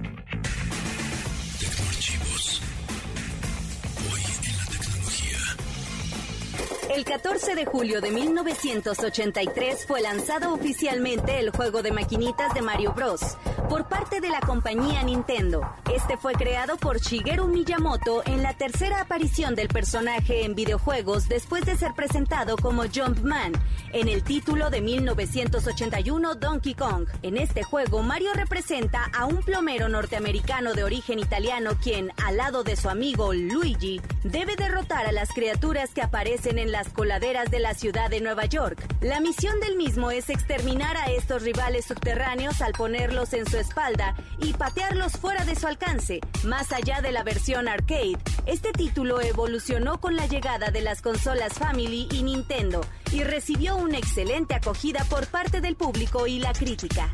[6.93, 12.91] El 14 de julio de 1983 fue lanzado oficialmente el juego de maquinitas de Mario
[12.91, 13.21] Bros.
[13.69, 15.61] por parte de la compañía Nintendo.
[15.95, 21.65] Este fue creado por Shigeru Miyamoto en la tercera aparición del personaje en videojuegos después
[21.65, 23.53] de ser presentado como Jumpman
[23.93, 27.07] en el título de 1981 Donkey Kong.
[27.21, 32.65] En este juego, Mario representa a un plomero norteamericano de origen italiano quien, al lado
[32.65, 37.59] de su amigo Luigi, debe derrotar a las criaturas que aparecen en las coladeras de
[37.59, 38.83] la ciudad de Nueva York.
[39.01, 44.15] La misión del mismo es exterminar a estos rivales subterráneos al ponerlos en su espalda
[44.39, 46.21] y patearlos fuera de su alcance.
[46.43, 48.17] Más allá de la versión arcade,
[48.47, 53.99] este título evolucionó con la llegada de las consolas Family y Nintendo y recibió una
[53.99, 57.11] excelente acogida por parte del público y la crítica.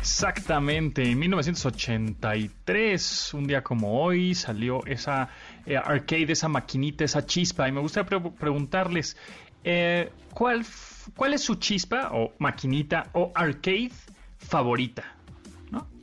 [0.00, 5.28] Exactamente, en 1983, un día como hoy, salió esa
[5.66, 7.68] eh, arcade, esa maquinita, esa chispa.
[7.68, 9.16] Y me gustaría preguntarles,
[9.64, 10.64] eh, ¿cuál,
[11.16, 13.92] ¿cuál es su chispa o maquinita o arcade
[14.38, 15.16] favorita?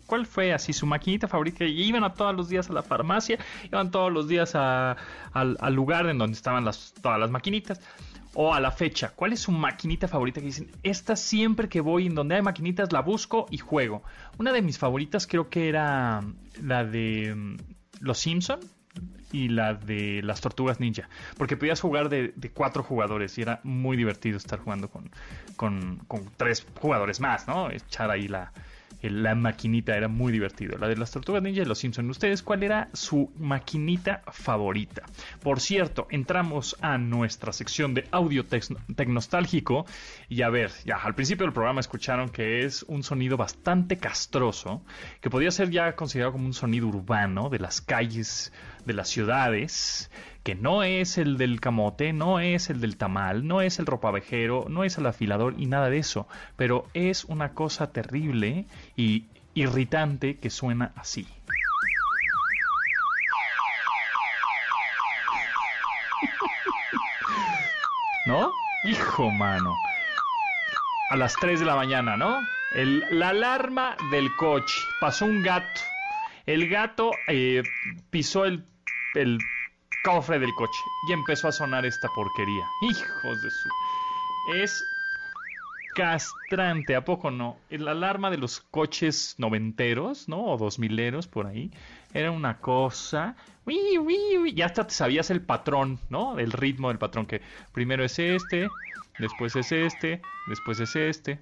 [0.06, 1.66] ¿Cuál fue así su maquinita favorita?
[1.66, 4.96] Y iban a todos los días a la farmacia, iban todos los días al,
[5.34, 7.82] al lugar en donde estaban las, todas las maquinitas
[8.40, 12.06] o a la fecha, ¿cuál es su maquinita favorita que dicen, esta siempre que voy
[12.06, 14.04] en donde hay maquinitas la busco y juego?
[14.38, 16.24] Una de mis favoritas creo que era
[16.62, 17.58] la de mm,
[18.00, 18.60] Los Simpson
[19.32, 23.98] y la de las Tortugas Ninja, porque podías jugar de, cuatro jugadores y era muy
[23.98, 25.12] divertido estar jugando con,
[25.56, 26.00] con,
[26.38, 27.70] tres jugadores más, ¿no?
[27.70, 28.52] Echar ahí la,
[29.02, 30.78] la maquinita era muy divertido.
[30.78, 32.10] La de las tortugas ninja y los Simpson.
[32.10, 35.04] ¿Ustedes cuál era su maquinita favorita?
[35.42, 38.46] Por cierto, entramos a nuestra sección de audio
[38.96, 39.86] tecnostálgico.
[40.30, 44.82] Y a ver, ya al principio del programa escucharon que es un sonido bastante castroso,
[45.22, 48.52] que podría ser ya considerado como un sonido urbano de las calles
[48.88, 50.10] de las ciudades
[50.44, 54.66] que no es el del camote, no es el del tamal, no es el ropavejero,
[54.70, 60.38] no es el afilador y nada de eso, pero es una cosa terrible y irritante
[60.38, 61.28] que suena así.
[68.26, 68.54] ¿No?
[68.86, 69.76] Hijo mano.
[71.10, 72.40] A las 3 de la mañana, ¿no?
[73.12, 74.80] la alarma del coche.
[75.02, 75.82] Pasó un gato.
[76.46, 77.64] El gato eh,
[78.10, 78.64] pisó el,
[79.18, 79.40] el
[80.04, 82.66] cofre del coche y empezó a sonar esta porquería.
[82.82, 83.70] Hijos de su...
[84.56, 84.84] Es
[85.96, 87.58] castrante, ¿a poco no?
[87.70, 90.46] La alarma de los coches noventeros, ¿no?
[90.46, 91.72] O dos mileros por ahí.
[92.14, 93.36] Era una cosa...
[93.66, 96.40] Uy, Ya hasta te sabías el patrón, ¿no?
[96.40, 97.42] El ritmo del patrón, que
[97.74, 98.70] primero es este,
[99.20, 101.40] después es este, después es este.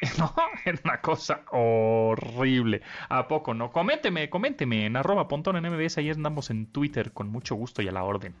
[0.18, 2.82] No, era una cosa horrible.
[3.08, 3.70] ¿A poco no?
[3.70, 5.98] Coménteme, coménteme en arroba pontón en MBS.
[5.98, 8.34] Ayer andamos en Twitter con mucho gusto y a la orden.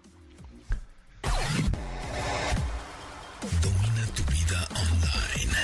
[3.62, 5.58] Domina tu vida online.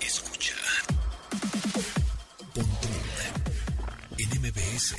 [0.00, 0.54] Escucha.
[2.54, 2.92] Pontón
[4.18, 4.96] en MBS.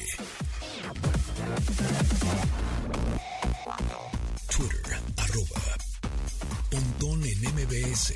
[4.50, 5.62] Twitter, arroba
[6.70, 8.14] pontón en MBS.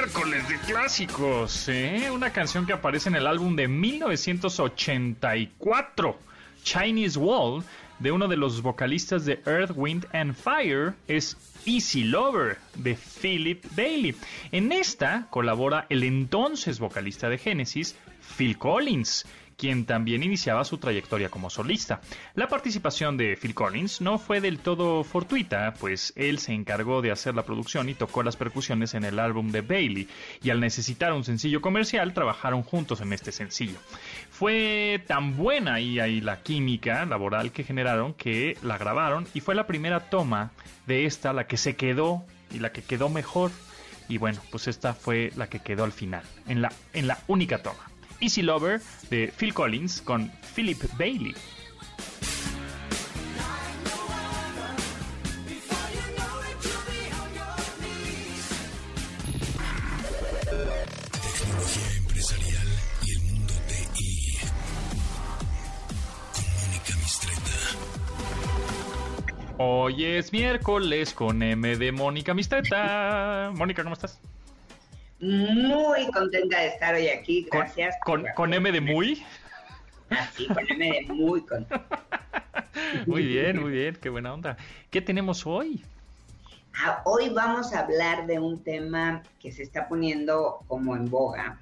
[0.00, 2.08] Miércoles de clásicos, ¿eh?
[2.12, 6.16] Una canción que aparece en el álbum de 1984,
[6.62, 7.64] Chinese Wall,
[7.98, 13.64] de uno de los vocalistas de Earth, Wind and Fire, es Easy Lover, de Philip
[13.76, 14.14] Bailey.
[14.52, 17.96] En esta colabora el entonces vocalista de Genesis,
[18.36, 19.26] Phil Collins,
[19.58, 22.00] quien también iniciaba su trayectoria como solista.
[22.34, 27.10] La participación de Phil Collins no fue del todo fortuita, pues él se encargó de
[27.10, 30.08] hacer la producción y tocó las percusiones en el álbum de Bailey,
[30.42, 33.78] y al necesitar un sencillo comercial trabajaron juntos en este sencillo.
[34.30, 39.56] Fue tan buena y ahí la química laboral que generaron que la grabaron y fue
[39.56, 40.52] la primera toma
[40.86, 43.50] de esta la que se quedó y la que quedó mejor
[44.08, 47.62] y bueno, pues esta fue la que quedó al final, en la, en la única
[47.62, 47.97] toma.
[48.20, 51.34] Easy Lover de Phil Collins con Philip Bailey.
[61.22, 62.66] Tecnología empresarial
[63.04, 64.38] y el mundo TI.
[66.66, 67.56] Mónica Mistreta.
[69.58, 73.52] Hoy es miércoles con M de Mónica Mistreta.
[73.54, 74.20] Mónica, ¿cómo estás?
[75.20, 77.96] Muy contenta de estar hoy aquí, gracias.
[78.04, 79.24] ¿Con, con, M de muy?
[80.10, 82.04] Ah, sí, con M de muy contenta.
[83.06, 84.56] muy bien, muy bien, qué buena onda.
[84.90, 85.84] ¿Qué tenemos hoy?
[86.84, 91.60] Ah, hoy vamos a hablar de un tema que se está poniendo como en boga.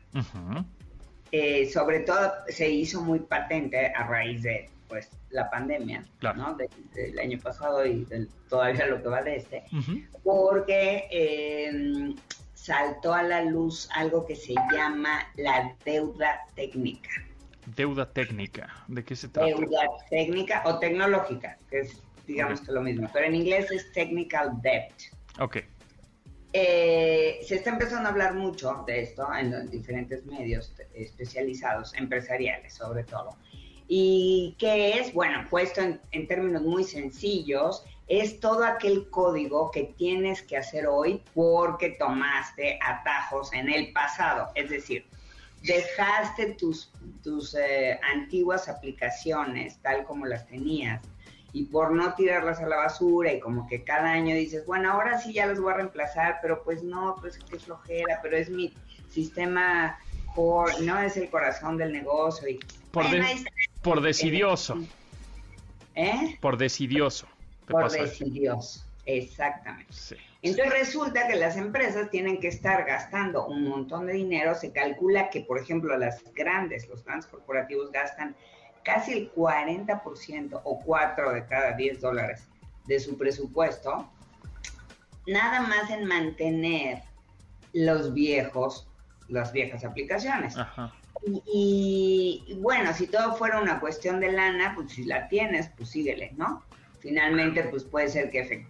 [1.33, 6.05] Eh, sobre todo se hizo muy patente a raíz de pues la pandemia,
[6.37, 6.57] ¿no?
[6.95, 8.07] del año pasado y
[8.49, 9.65] todavía lo que va de este,
[10.23, 12.15] porque eh,
[12.67, 17.11] saltó a la luz algo que se llama la deuda técnica.
[17.77, 19.47] Deuda técnica, ¿de qué se trata?
[19.47, 24.61] Deuda técnica o tecnológica, que es digamos que lo mismo, pero en inglés es technical
[24.63, 24.93] debt.
[25.39, 25.59] Ok.
[26.53, 32.75] Eh, se está empezando a hablar mucho de esto en los diferentes medios especializados, empresariales
[32.75, 33.37] sobre todo.
[33.87, 35.13] ¿Y qué es?
[35.13, 41.23] Bueno, puesto en términos muy sencillos, es todo aquel código que tienes que hacer hoy
[41.35, 44.49] porque tomaste atajos en el pasado.
[44.55, 45.05] Es decir,
[45.63, 46.93] dejaste tus,
[47.23, 51.03] tus eh, antiguas aplicaciones tal como las tenías
[51.53, 55.19] y por no tirarlas a la basura y como que cada año dices, bueno, ahora
[55.19, 58.73] sí ya las voy a reemplazar, pero pues no, pues qué flojera, pero es mi
[59.09, 59.99] sistema
[60.35, 62.49] core, no es el corazón del negocio.
[62.49, 62.61] Y,
[62.93, 63.07] por,
[63.83, 64.79] por decidioso.
[65.95, 66.37] ¿Eh?
[66.41, 67.27] Por decidioso
[67.69, 68.85] por decidioso.
[69.05, 69.95] Exactamente.
[70.43, 74.55] Entonces resulta que las empresas tienen que estar gastando un montón de dinero.
[74.55, 78.35] Se calcula que, por ejemplo, las grandes, los grandes corporativos gastan
[78.83, 82.49] casi el 40% o 4 de cada 10 dólares
[82.87, 84.09] de su presupuesto,
[85.27, 87.03] nada más en mantener
[87.73, 88.89] los viejos,
[89.29, 90.55] las viejas aplicaciones.
[91.47, 96.33] Y, bueno, si todo fuera una cuestión de lana, pues si la tienes, pues síguele,
[96.37, 96.63] ¿no?
[97.07, 98.67] Finalmente, pues puede ser que,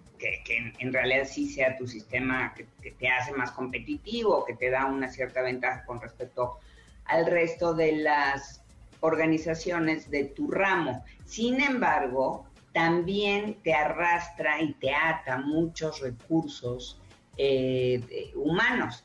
[0.79, 5.09] en, realidad sí sea tu sistema que, te hace más competitivo, que te da una
[5.09, 6.59] cierta ventaja con respecto
[7.07, 8.63] al resto de las
[9.01, 11.03] organizaciones de tu ramo.
[11.25, 17.01] Sin embargo, también te arrastra y te ata muchos recursos
[17.39, 19.03] eh, humanos.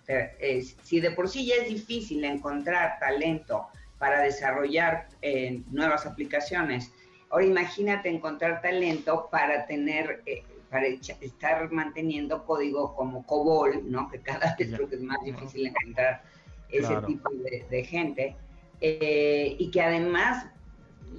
[0.83, 3.67] Si de por sí ya es difícil encontrar talento
[3.97, 6.91] para desarrollar eh, nuevas aplicaciones,
[7.31, 10.23] ahora imagínate encontrar talento para tener,
[10.69, 14.09] para estar manteniendo código como COBOL, ¿no?
[14.09, 16.23] que cada vez creo que es más difícil encontrar
[16.69, 17.29] ese tipo
[17.69, 18.35] de, gente,
[18.79, 20.45] y que además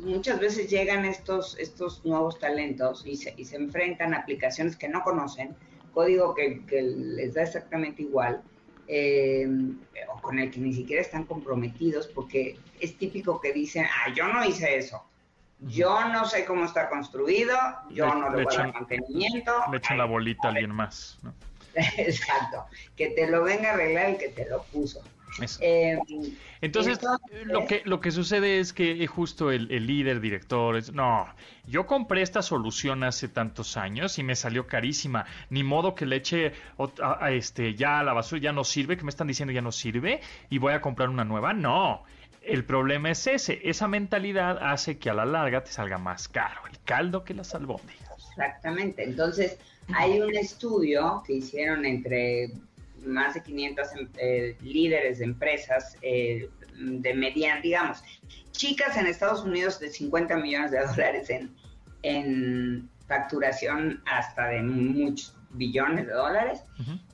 [0.00, 4.88] muchas veces llegan estos, estos nuevos talentos y se, y se enfrentan a aplicaciones que
[4.88, 5.54] no conocen,
[5.92, 8.42] código que, les da exactamente igual,
[8.88, 9.46] eh,
[10.12, 14.26] o con el que ni siquiera están comprometidos, porque es típico que dicen, ah, yo
[14.26, 15.04] no hice eso,
[15.66, 17.56] yo no sé cómo está construido,
[17.90, 19.52] yo no le voy a dar mantenimiento.
[19.70, 21.18] Le echan la bolita a alguien más.
[21.74, 25.02] Exacto, que te lo venga a arreglar el que te lo puso.
[25.60, 25.98] Eh,
[26.60, 27.00] entonces,
[27.44, 31.26] lo que lo que sucede es que justo el, líder, director, es, no,
[31.66, 36.16] yo compré esta solución hace tantos años y me salió carísima, ni modo que le
[36.16, 36.52] eche
[37.02, 39.72] a, este ya a la basura, ya no sirve, que me están diciendo ya no
[39.72, 42.04] sirve y voy a comprar una nueva, no.
[42.44, 46.60] El problema es ese, esa mentalidad hace que a la larga te salga más caro
[46.70, 48.10] el caldo que las albóndigas.
[48.30, 49.58] Exactamente, entonces
[49.94, 52.50] hay un estudio que hicieron entre
[53.04, 58.02] más de 500 em, eh, líderes de empresas eh, de mediana, digamos,
[58.52, 61.54] chicas en Estados Unidos de 50 millones de dólares en,
[62.02, 66.60] en facturación hasta de muchos billones de dólares.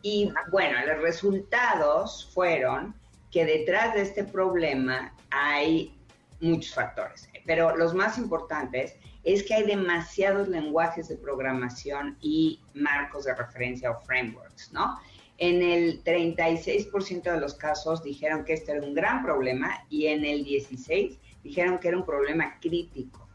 [0.02, 2.94] Y bueno, los resultados fueron
[3.30, 5.94] que detrás de este problema hay
[6.40, 13.24] muchos factores, pero los más importantes es que hay demasiados lenguajes de programación y marcos
[13.24, 14.98] de referencia o frameworks, ¿no?
[15.38, 20.24] En el 36% de los casos dijeron que este era un gran problema y en
[20.24, 23.28] el 16% dijeron que era un problema crítico.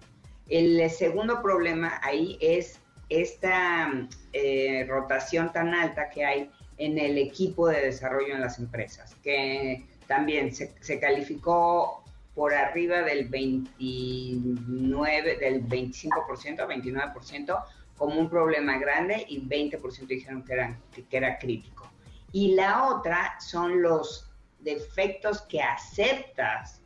[0.49, 2.79] El segundo problema ahí es
[3.09, 3.89] esta
[4.33, 9.85] eh, rotación tan alta que hay en el equipo de desarrollo en las empresas, que
[10.07, 12.03] también se, calificó
[12.35, 17.63] por arriba del 29, del 25%, 29%
[17.97, 20.79] como un problema grande y 20% dijeron que, eran,
[21.09, 21.89] que era crítico.
[22.31, 24.29] Y la otra son los
[24.59, 26.81] defectos que aceptas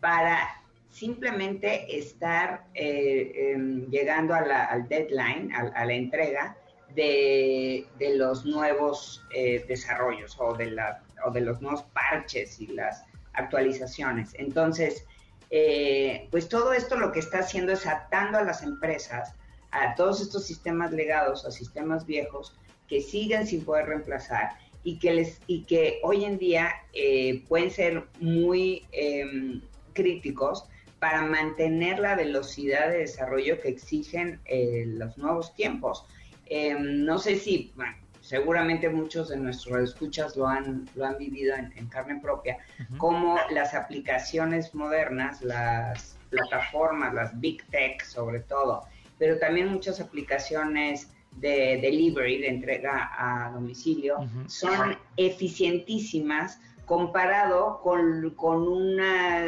[0.00, 0.60] para
[0.90, 6.56] simplemente estar eh, em, llegando al deadline, a, la entrega
[6.94, 13.04] de, los nuevos eh, desarrollos o de, la, o de los nuevos parches y las
[13.32, 14.30] actualizaciones.
[14.34, 15.04] Entonces,
[15.50, 19.34] eh, pues todo esto lo que está haciendo es atando a las empresas
[19.72, 22.56] a todos estos sistemas legados, a sistemas viejos
[22.88, 24.50] que siguen sin poder reemplazar
[24.82, 29.60] y que, les, y que hoy en día eh, pueden ser muy em,
[29.92, 30.64] críticos
[30.98, 36.04] para mantener la velocidad de desarrollo que exigen eh, los nuevos tiempos.
[36.46, 37.94] Em, no sé si, bueno,
[38.30, 42.58] seguramente muchos de nuestros escuchas lo han, lo han vivido en, carne propia,
[42.96, 48.84] como las aplicaciones modernas, las plataformas, las big tech sobre todo,
[49.18, 58.62] pero también muchas aplicaciones de delivery, de entrega a domicilio, son eficientísimas comparado con, con,
[58.62, 59.42] una,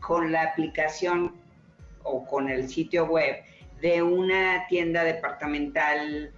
[0.00, 1.36] con la aplicación
[2.02, 3.36] o con el sitio web
[3.80, 6.32] de una tienda departamental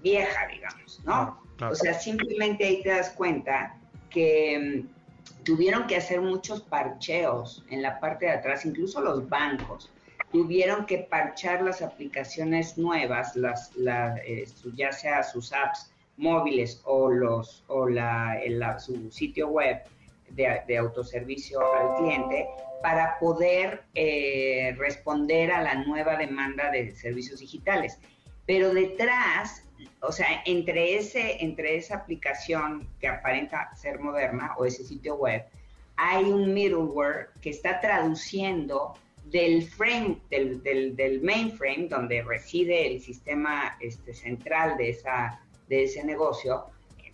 [0.00, 1.40] vieja, digamos, ¿no?
[1.70, 3.76] O sea, simplemente ahí te das cuenta
[4.10, 9.90] que mm, tuvieron que hacer muchos parcheos en la parte de atrás, incluso los bancos
[10.32, 17.62] tuvieron que parchar las aplicaciones nuevas, las, eh, ya sea sus apps móviles o, los,
[17.68, 18.40] o la,
[18.78, 19.82] su sitio web
[20.30, 22.48] de, autoservicio al cliente
[22.82, 27.98] para poder eh, responder a la nueva demanda de servicios digitales.
[28.46, 29.68] Pero detrás,
[30.00, 35.44] o sea, entre, ese, entre esa aplicación que aparenta ser moderna o ese sitio web,
[35.96, 43.76] hay un middleware que está traduciendo del frame, del, del, mainframe, donde reside el sistema
[43.80, 46.66] este, central de, esa, de ese negocio,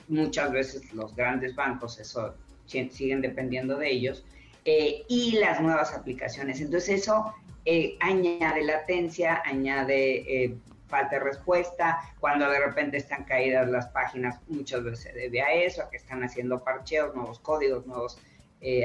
[0.09, 2.35] muchas veces los grandes bancos eso
[2.67, 4.25] siguen dependiendo de ellos,
[4.65, 6.61] eh, y las nuevas aplicaciones.
[6.61, 7.33] Entonces eso
[7.65, 10.55] eh, añade latencia, añade eh,
[10.89, 15.53] falta de respuesta, cuando de repente están caídas las páginas, muchas veces se debe a
[15.53, 18.19] eso, a que están haciendo parcheos, nuevos códigos, nuevas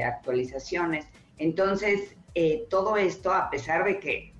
[0.04, 1.08] actualizaciones.
[1.38, 2.16] Entonces,
[2.70, 4.32] todo esto, a pesar de que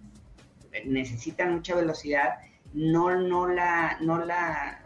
[0.84, 2.38] necesitan mucha velocidad,
[2.72, 4.84] no, no la, no la,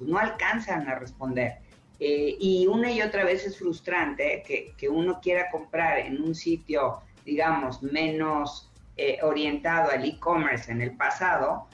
[0.00, 1.58] no alcanzan a responder.
[2.00, 7.00] Eh, y una y otra vez es frustrante que, uno quiera comprar en un sitio,
[7.26, 8.69] digamos, menos
[9.02, 11.66] eh, orientado al e-commerce en el pasado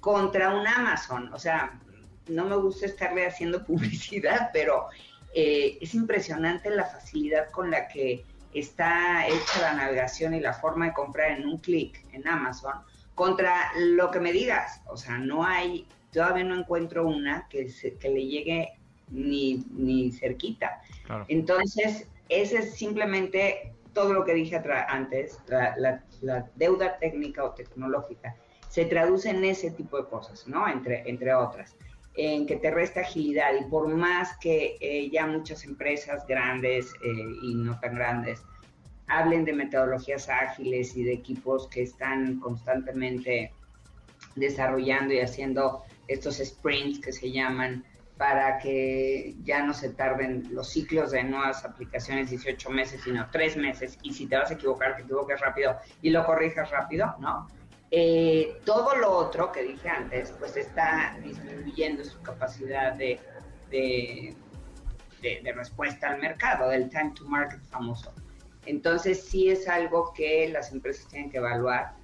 [0.00, 1.32] contra un Amazon.
[1.32, 1.78] O sea,
[2.26, 4.88] no me gusta estarle haciendo publicidad, pero
[5.32, 10.86] eh, es impresionante la facilidad con la que está hecha la navegación y la forma
[10.86, 12.74] de comprar en un clic en Amazon
[13.14, 14.80] contra lo que me digas.
[14.86, 18.72] O sea, no hay, todavía no encuentro una que, que le llegue
[19.08, 20.82] ni, ni cerquita.
[21.28, 28.36] Entonces, ese es simplemente todo lo que dije antes, la, deuda técnica o tecnológica,
[28.68, 30.66] se traduce en ese tipo de cosas, ¿no?
[30.66, 31.76] Entre, entre otras,
[32.14, 37.36] en que te resta agilidad y por más que eh, ya muchas empresas grandes eh,
[37.42, 38.42] y no tan grandes
[39.08, 43.52] hablen de metodologías ágiles y de equipos que están constantemente
[44.36, 47.84] desarrollando y haciendo estos sprints que se llaman
[48.16, 53.56] para que ya no se tarden los ciclos de nuevas aplicaciones 18 meses, sino 3
[53.56, 57.48] meses, y si te vas a equivocar, te equivoques rápido y lo corrijas rápido, ¿no?
[57.90, 63.20] Eh, todo lo otro que dije antes, pues está disminuyendo su capacidad de,
[63.70, 64.34] de,
[65.20, 68.14] de respuesta al mercado, del time to market famoso.
[68.64, 71.94] Entonces sí es algo que las empresas tienen que evaluar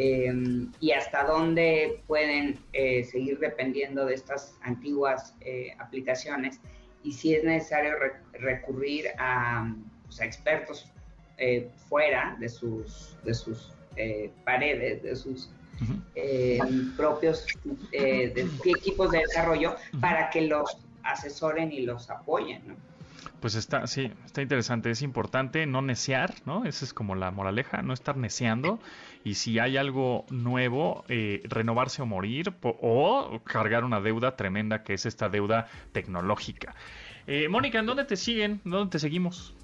[0.00, 6.60] Em, y hasta dónde pueden eh, seguir dependiendo de estas antiguas eh, aplicaciones
[7.02, 7.94] y si es necesario
[8.34, 9.74] recurrir a,
[10.04, 10.88] pues, expertos
[11.36, 13.72] eh, fuera de sus, de sus
[14.44, 15.50] paredes, de sus
[16.96, 17.44] propios
[17.90, 22.68] equipos de desarrollo para que los asesoren y los apoyen.
[22.68, 22.76] ¿no?
[23.40, 24.90] Pues está, sí, está interesante.
[24.90, 26.64] Es importante no necear, ¿no?
[26.64, 28.80] Esa es como la moraleja, no estar neceando.
[29.22, 34.94] Y si hay algo nuevo, eh, renovarse o morir, o cargar una deuda tremenda que
[34.94, 36.74] es esta deuda tecnológica.
[37.28, 38.60] Eh, Mónica, ¿en dónde te siguen?
[38.64, 39.54] ¿Dónde te seguimos?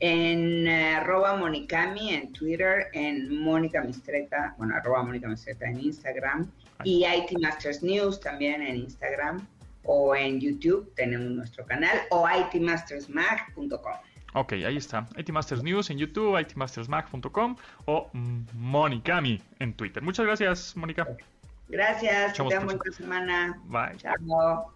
[0.00, 6.50] En eh, arroba Monicami en Twitter, en Mónica Mistreta, bueno, arroba Mónica Mistreta en Instagram,
[6.84, 9.46] y IT Masters News también en Instagram
[9.84, 13.94] o en YouTube tenemos nuestro canal o itmastersmag.com.
[14.34, 15.06] Ok, ahí está.
[15.16, 17.56] ITMasters News en YouTube, itmastersmag.com
[17.86, 18.10] o
[18.54, 20.02] Monicami en Twitter.
[20.02, 21.06] Muchas gracias, Mónica.
[21.68, 23.60] Gracias, te buena semana.
[23.66, 23.96] Bye.
[23.96, 24.72] Chao.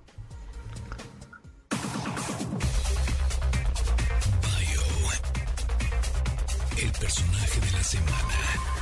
[6.81, 8.78] el personaje de la semana.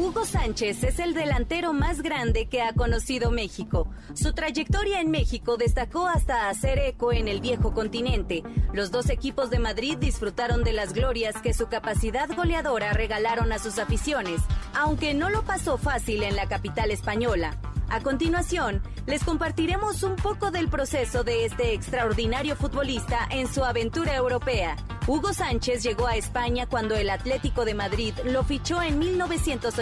[0.00, 3.86] Hugo Sánchez es el delantero más grande que ha conocido México.
[4.14, 8.42] Su trayectoria en México destacó hasta hacer eco en el viejo continente.
[8.72, 13.58] Los dos equipos de Madrid disfrutaron de las glorias que su capacidad goleadora regalaron a
[13.58, 14.40] sus aficiones,
[14.72, 17.58] aunque no lo pasó fácil en la capital española.
[17.90, 24.14] A continuación, les compartiremos un poco del proceso de este extraordinario futbolista en su aventura
[24.14, 24.76] europea.
[25.08, 29.00] Hugo Sánchez llegó a España cuando el Atlético de Madrid lo fichó en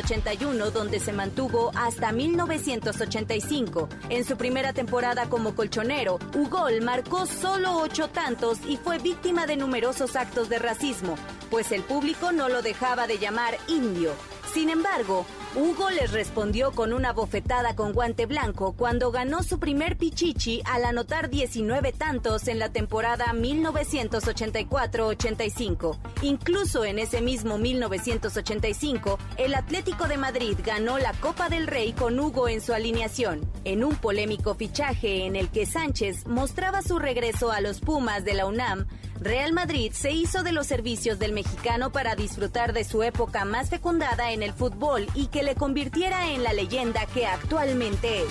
[0.08, 3.88] 1981, donde se mantuvo hasta 1985.
[4.08, 9.56] En su primera temporada como colchonero, Hugo marcó solo ocho tantos y fue víctima de
[9.56, 11.16] numerosos actos de racismo,
[11.50, 14.12] pues el público no lo dejaba de llamar indio.
[14.54, 15.26] Sin embargo,
[15.58, 20.84] Hugo les respondió con una bofetada con guante blanco cuando ganó su primer pichichi al
[20.84, 25.98] anotar 19 tantos en la temporada 1984-85.
[26.22, 32.20] Incluso en ese mismo 1985, el Atlético de Madrid ganó la Copa del Rey con
[32.20, 37.50] Hugo en su alineación, en un polémico fichaje en el que Sánchez mostraba su regreso
[37.50, 38.86] a los Pumas de la UNAM
[39.20, 43.68] Real Madrid se hizo de los servicios del mexicano para disfrutar de su época más
[43.68, 48.28] fecundada en el fútbol y que le convirtiera en la leyenda que actualmente es.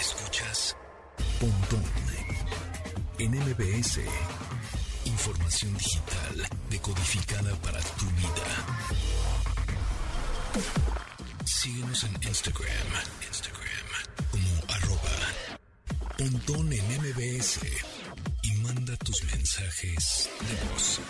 [0.00, 0.76] Escuchas
[1.40, 1.82] Pontón
[3.18, 4.00] en MBS.
[5.06, 8.46] Información digital decodificada para tu vida.
[11.44, 12.68] Síguenos en Instagram,
[13.26, 13.57] Instagram
[16.18, 17.60] Pontón en MBS
[18.74, 21.00] manda tus mensajes de voz.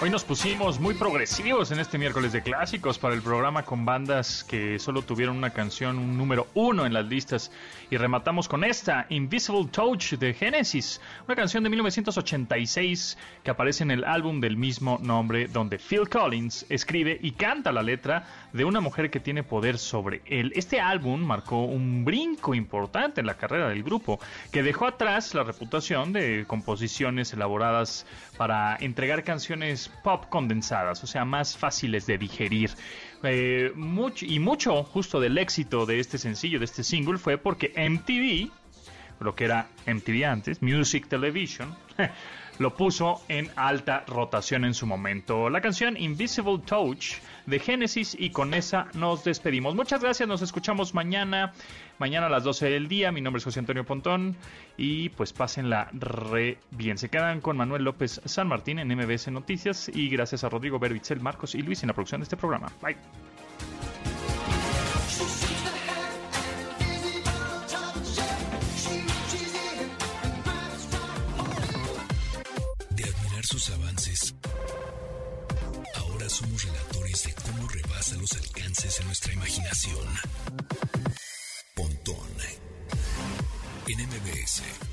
[0.00, 4.42] Hoy nos pusimos muy progresivos en este miércoles de clásicos para el programa con bandas
[4.42, 7.52] que solo tuvieron una canción, un número uno en las listas.
[7.88, 13.92] Y rematamos con esta, Invisible Touch de Genesis, una canción de 1986 que aparece en
[13.92, 18.80] el álbum del mismo nombre, donde Phil Collins escribe y canta la letra de una
[18.80, 20.52] mujer que tiene poder sobre él.
[20.56, 24.18] Este álbum marcó un brinco importante en la carrera del grupo,
[24.50, 28.06] que dejó atrás la reputación de composiciones elaboradas
[28.38, 32.70] para entregar canciones pop condensadas, o sea, más fáciles de digerir.
[33.22, 33.72] Eh,
[34.22, 38.50] y mucho justo del éxito de este sencillo, de este single, fue porque MTV,
[39.22, 41.76] lo que era MTV antes, Music Television,
[42.58, 45.50] lo puso en alta rotación en su momento.
[45.50, 47.16] La canción Invisible Touch
[47.46, 49.74] de Genesis y con esa nos despedimos.
[49.74, 51.52] Muchas gracias, nos escuchamos mañana,
[52.02, 53.12] mañana a las 12 del día.
[53.12, 54.36] Mi nombre es José Antonio Pontón
[54.76, 56.98] y pues pásenla re bien.
[56.98, 61.20] Se quedan con Manuel López San Martín en MBS Noticias y gracias a Rodrigo Berbitzel,
[61.20, 62.72] Marcos y Luis en la producción de este programa.
[62.82, 62.96] Bye.
[72.90, 74.34] De admirar sus avances,
[75.94, 81.11] ahora somos relatores de cómo rebasa los alcances de nuestra imaginación.
[84.12, 84.91] MBS.